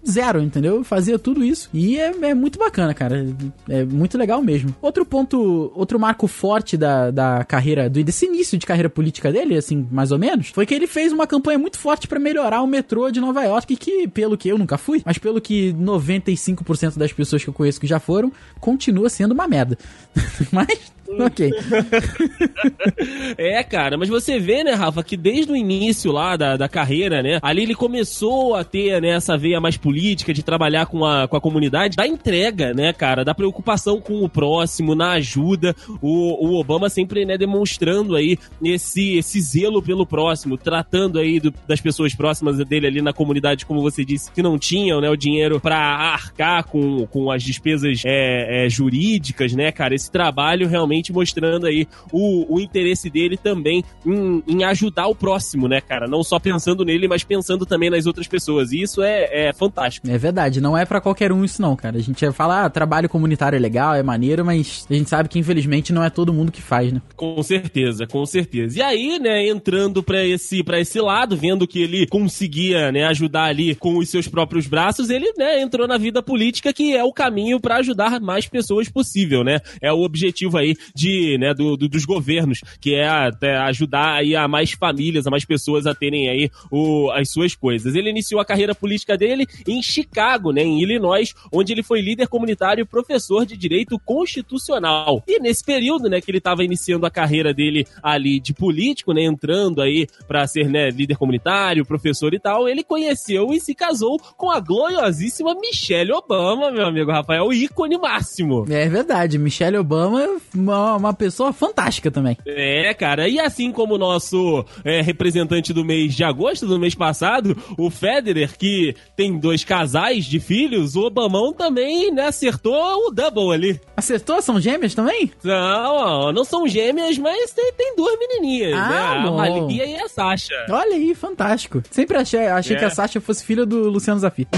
zero, 0.09 0.43
entendeu? 0.43 0.83
Fazia 0.85 1.19
tudo 1.19 1.45
isso. 1.45 1.69
E 1.73 1.99
é, 1.99 2.13
é, 2.23 2.35
muito 2.35 2.59
bacana, 2.59 2.93
cara. 2.95 3.27
É 3.69 3.85
muito 3.85 4.19
legal 4.19 4.43
mesmo. 4.43 4.75
Outro 4.81 5.05
ponto, 5.05 5.73
outro 5.75 5.99
marco 5.99 6.27
forte 6.27 6.77
da, 6.77 7.11
da 7.11 7.45
carreira, 7.45 7.89
do, 7.89 8.03
desse 8.03 8.27
início 8.27 8.59
de 8.59 8.67
carreira 8.67 8.91
política 8.91 9.33
dele, 9.33 9.57
assim, 9.57 9.87
mais 9.91 10.13
ou 10.13 10.19
menos, 10.19 10.49
foi 10.49 10.67
que 10.67 10.75
ele 10.75 10.87
fez 10.87 11.13
uma 11.13 11.27
campanha 11.27 11.59
muito 11.59 11.79
forte 11.79 12.09
para 12.09 12.19
melhorar 12.19 12.63
o 12.63 12.67
metrô 12.67 13.11
de 13.11 13.21
Nova 13.21 13.43
York, 13.45 13.77
que, 13.77 14.09
pelo 14.09 14.37
que 14.37 14.49
eu 14.49 14.59
nunca 14.59 14.79
fui, 14.79 15.03
mas 15.05 15.19
pelo 15.19 15.41
que 15.41 15.73
95% 15.75 16.99
das 16.99 17.13
pessoas 17.13 17.43
que 17.43 17.51
eu 17.51 17.55
conheço 17.55 17.81
que 17.81 17.87
já 17.87 18.01
foram, 18.01 18.33
continua 18.61 19.09
sendo 19.09 19.33
uma 19.33 19.47
merda. 19.47 19.79
mas 20.51 20.97
ok. 21.09 21.51
é, 23.39 23.63
cara, 23.63 23.97
mas 23.97 24.09
você 24.09 24.39
vê, 24.39 24.65
né, 24.65 24.73
Rafa, 24.73 25.03
que 25.03 25.17
desde 25.17 25.53
o 25.53 25.57
início 25.57 26.11
lá 26.13 26.37
da, 26.37 26.57
da 26.57 26.69
carreira, 26.69 27.23
né, 27.23 27.39
ali 27.43 27.63
ele 27.63 27.75
começou 27.75 28.16
a 28.55 28.65
ter, 28.65 29.01
né, 29.01 29.11
essa 29.11 29.37
veia 29.37 29.61
mais 29.61 29.77
política 29.77 30.33
de 30.33 30.43
trabalhar 30.43 30.87
com 30.87 31.05
a, 31.05 31.29
com 31.29 31.37
a 31.37 31.41
comunidade, 31.41 31.97
da 31.97 32.07
entrega, 32.07 32.73
né, 32.73 32.93
cara, 32.93 33.25
da 33.25 33.35
preocupação 33.35 34.01
com 34.01 34.25
o 34.25 34.29
próximo, 34.29 34.95
na 34.95 35.13
ajuda. 35.13 35.75
O, 36.01 36.49
o 36.49 36.61
Obama 36.61 36.89
sempre, 36.89 37.25
né, 37.25 37.37
demonstrando 37.37 38.17
aí 38.17 38.39
esse, 38.63 39.19
esse 39.19 39.41
zelo 39.41 39.83
pelo 39.83 40.07
próximo, 40.07 40.57
tratando 40.57 41.19
aí 41.19 41.39
do, 41.39 41.53
das 41.67 41.81
pessoas 41.81 42.15
próximas 42.15 42.59
dele 42.67 42.87
ali 42.87 43.03
na 43.03 43.13
comunidade, 43.13 43.67
como 43.67 43.83
você 43.83 44.05
disse, 44.05 44.31
que 44.33 44.43
não 44.43 44.59
tinham, 44.59 45.01
né, 45.01 45.11
o 45.11 45.17
dinheiro 45.17 45.61
para 45.61 45.79
arcar 45.79 46.65
com, 46.65 47.07
com 47.07 47.31
as 47.31 47.43
despesas 47.43 48.03
é, 48.05 48.67
é, 48.67 48.69
jurídicas, 48.69 49.53
né, 49.53 49.71
cara, 49.71 49.95
esse 49.95 50.11
trabalho 50.11 50.67
realmente 50.67 50.87
realmente 50.87 51.13
mostrando 51.13 51.67
aí 51.67 51.87
o, 52.13 52.55
o 52.55 52.61
interesse 52.61 53.11
dele 53.11 53.37
também 53.37 53.85
em, 54.05 54.43
em, 54.47 54.65
ajudar 54.65 55.07
o 55.07 55.15
próximo, 55.15 55.69
né, 55.69 55.81
cara? 55.81 56.07
Não 56.07 56.23
só 56.23 56.39
pensando 56.39 56.85
nele, 56.85 57.09
mas 57.09 57.25
pensando 57.25 57.67
também 57.67 57.91
nas 57.91 58.06
outras 58.07 58.27
pessoas. 58.27 58.73
E 58.73 58.83
isso 58.83 59.03
é, 59.03 59.49
é 59.49 59.53
fantástico. 59.53 60.09
É 60.09 60.19
verdade, 60.19 60.61
não 60.61 60.77
é 60.77 60.85
para 60.85 61.01
qualquer 61.01 61.33
um 61.33 61.45
isso 61.45 61.61
não, 61.61 61.75
cara. 61.77 61.99
A 61.99 62.03
gente 62.03 62.31
fala, 62.33 62.65
ah, 62.65 62.71
trabalho 62.71 63.09
comunitário 63.09 63.57
é 63.57 63.61
legal, 63.61 63.95
é 63.95 64.03
maneiro, 64.03 64.45
mas 64.45 64.87
a 64.89 64.95
gente 64.95 65.09
sabe 65.09 65.29
que 65.29 65.39
infelizmente 65.39 65.93
não 65.93 66.03
é 66.03 66.11
todo 66.11 66.33
mundo 66.33 66.53
que 66.53 66.63
faz, 66.63 66.93
né? 66.93 67.01
Com 67.17 67.43
certeza, 67.43 68.07
com 68.07 68.25
certeza. 68.25 68.79
E 68.79 68.83
aí, 68.83 69.19
né, 69.19 69.49
entrando 69.49 70.03
para 70.03 70.25
esse 70.25 70.63
para 70.63 70.81
esse 70.81 71.01
lado, 71.01 71.37
vendo 71.37 71.67
que 71.67 71.83
ele 71.83 72.07
conseguia, 72.07 72.93
né, 72.93 73.05
ajudar 73.07 73.45
ali 73.45 73.75
com 73.75 73.99
os 73.99 74.09
seus 74.09 74.29
próprios 74.29 74.67
braços, 74.67 75.11
ele, 75.11 75.33
né, 75.37 75.61
entrou 75.61 75.87
na 75.87 75.99
vida 75.99 76.23
política 76.23 76.73
que 76.73 76.95
é 76.95 77.03
o 77.03 77.13
caminho 77.13 77.61
para 77.61 77.77
ajudar 77.77 78.21
mais 78.21 78.47
pessoas 78.47 78.89
possível, 78.89 79.43
né? 79.43 79.61
É 79.81 79.93
o 79.93 80.03
objetivo 80.03 80.59
aí 80.59 80.77
de, 80.95 81.37
né, 81.39 81.55
do, 81.55 81.77
do, 81.77 81.89
dos 81.89 82.05
governos, 82.05 82.61
que 82.81 82.95
é 82.95 83.09
até 83.09 83.57
ajudar 83.57 84.15
aí 84.15 84.37
a 84.37 84.47
mais 84.47 84.73
famílias, 84.73 85.27
a 85.27 85.31
mais 85.31 85.45
pessoas 85.45 85.87
a 85.87 85.95
terem 85.95 86.29
aí 86.29 86.51
o, 86.71 87.11
as 87.11 87.31
suas 87.31 87.55
coisas. 87.55 87.95
Ele 87.97 88.11
iniciou 88.11 88.41
a 88.41 88.45
carreira 88.45 88.75
política 88.75 89.17
dele 89.17 89.47
em 89.67 89.83
Chicago, 89.83 90.53
né, 90.53 90.63
em 90.63 90.81
Illinois, 90.81 91.35
onde 91.53 91.73
ele 91.73 91.83
foi 91.83 92.01
líder 92.01 92.29
comunitário 92.29 92.83
e 92.83 92.87
professor 92.87 93.45
de 93.47 93.57
direito 93.57 93.99
constitucional. 93.99 95.23
E 95.27 95.41
nesse 95.41 95.65
período, 95.65 96.09
né, 96.09 96.21
que 96.21 96.31
ele 96.31 96.39
estava 96.39 96.65
iniciando 96.65 97.07
a 97.07 97.11
carreira 97.11 97.53
dele 97.53 97.87
ali 98.03 98.41
de 98.41 98.53
político, 98.53 99.13
né, 99.13 99.25
entrando 99.25 99.81
aí 99.81 100.07
para 100.27 100.47
ser, 100.47 100.69
né, 100.69 100.91
líder 100.91 101.17
comunitário, 101.17 101.85
professor 101.85 102.33
e 102.35 102.39
tal, 102.39 102.69
ele 102.69 102.83
conheceu 102.83 103.53
e 103.53 103.61
se 103.61 103.75
casou 103.75 104.19
com 104.37 104.51
a 104.51 104.61
gloriosíssima 104.61 105.55
Michelle 105.55 106.13
Obama, 106.13 106.71
meu 106.71 106.87
amigo 106.87 107.11
Rafael, 107.11 107.53
ícone 107.53 107.99
máximo. 107.99 108.65
É 108.69 108.89
verdade, 108.89 109.39
Michelle 109.39 109.77
Obama, 109.79 110.29
uma, 110.55 110.97
uma 110.97 111.15
pessoa 111.15 111.53
fantástica 111.53 112.11
também. 112.11 112.37
É, 112.47 112.93
cara. 112.95 113.29
E 113.29 113.39
assim 113.39 113.73
como 113.73 113.95
o 113.95 113.99
nosso 113.99 114.65
é, 114.85 115.01
representante 115.01 115.73
do 115.73 115.85
mês 115.85 116.15
de 116.15 116.25
agosto, 116.25 116.67
do 116.67 116.79
mês 116.79 116.95
passado, 116.95 117.57
o, 117.79 117.86
o 117.87 117.91
Federer, 117.91 118.57
que 118.57 118.95
tem 119.17 119.39
dois 119.39 119.65
casais 119.65 120.25
de 120.25 120.41
filhos, 120.41 120.97
o 120.97 121.03
Obamão 121.03 121.53
também, 121.53 122.13
né, 122.13 122.27
acertou 122.27 123.07
o 123.07 123.11
double 123.11 123.53
ali. 123.53 123.81
Acertou? 123.97 124.41
São 124.43 124.61
gêmeas 124.61 124.95
também? 124.95 125.31
Não, 125.43 126.33
não 126.33 126.45
são 126.45 126.67
gêmeas, 126.67 127.19
mas 127.19 127.53
tem, 127.53 127.73
tem 127.73 127.97
duas 127.97 128.19
menininhas, 128.19 128.75
ah, 128.75 128.89
né? 128.89 129.23
Bom. 129.23 129.41
A 129.41 129.51
Malia 129.51 129.87
e 129.87 129.97
a 129.97 130.09
Sasha. 130.09 130.67
Olha 130.69 130.97
aí, 130.97 131.15
fantástico. 131.15 131.83
Sempre 131.91 132.19
achei, 132.19 132.47
achei 132.47 132.77
é. 132.77 132.79
que 132.79 132.85
a 132.85 132.91
Sasha 132.91 133.21
fosse 133.21 133.45
filha 133.45 133.65
do 133.65 133.89
Luciano 133.89 134.21
Zafir. 134.21 134.47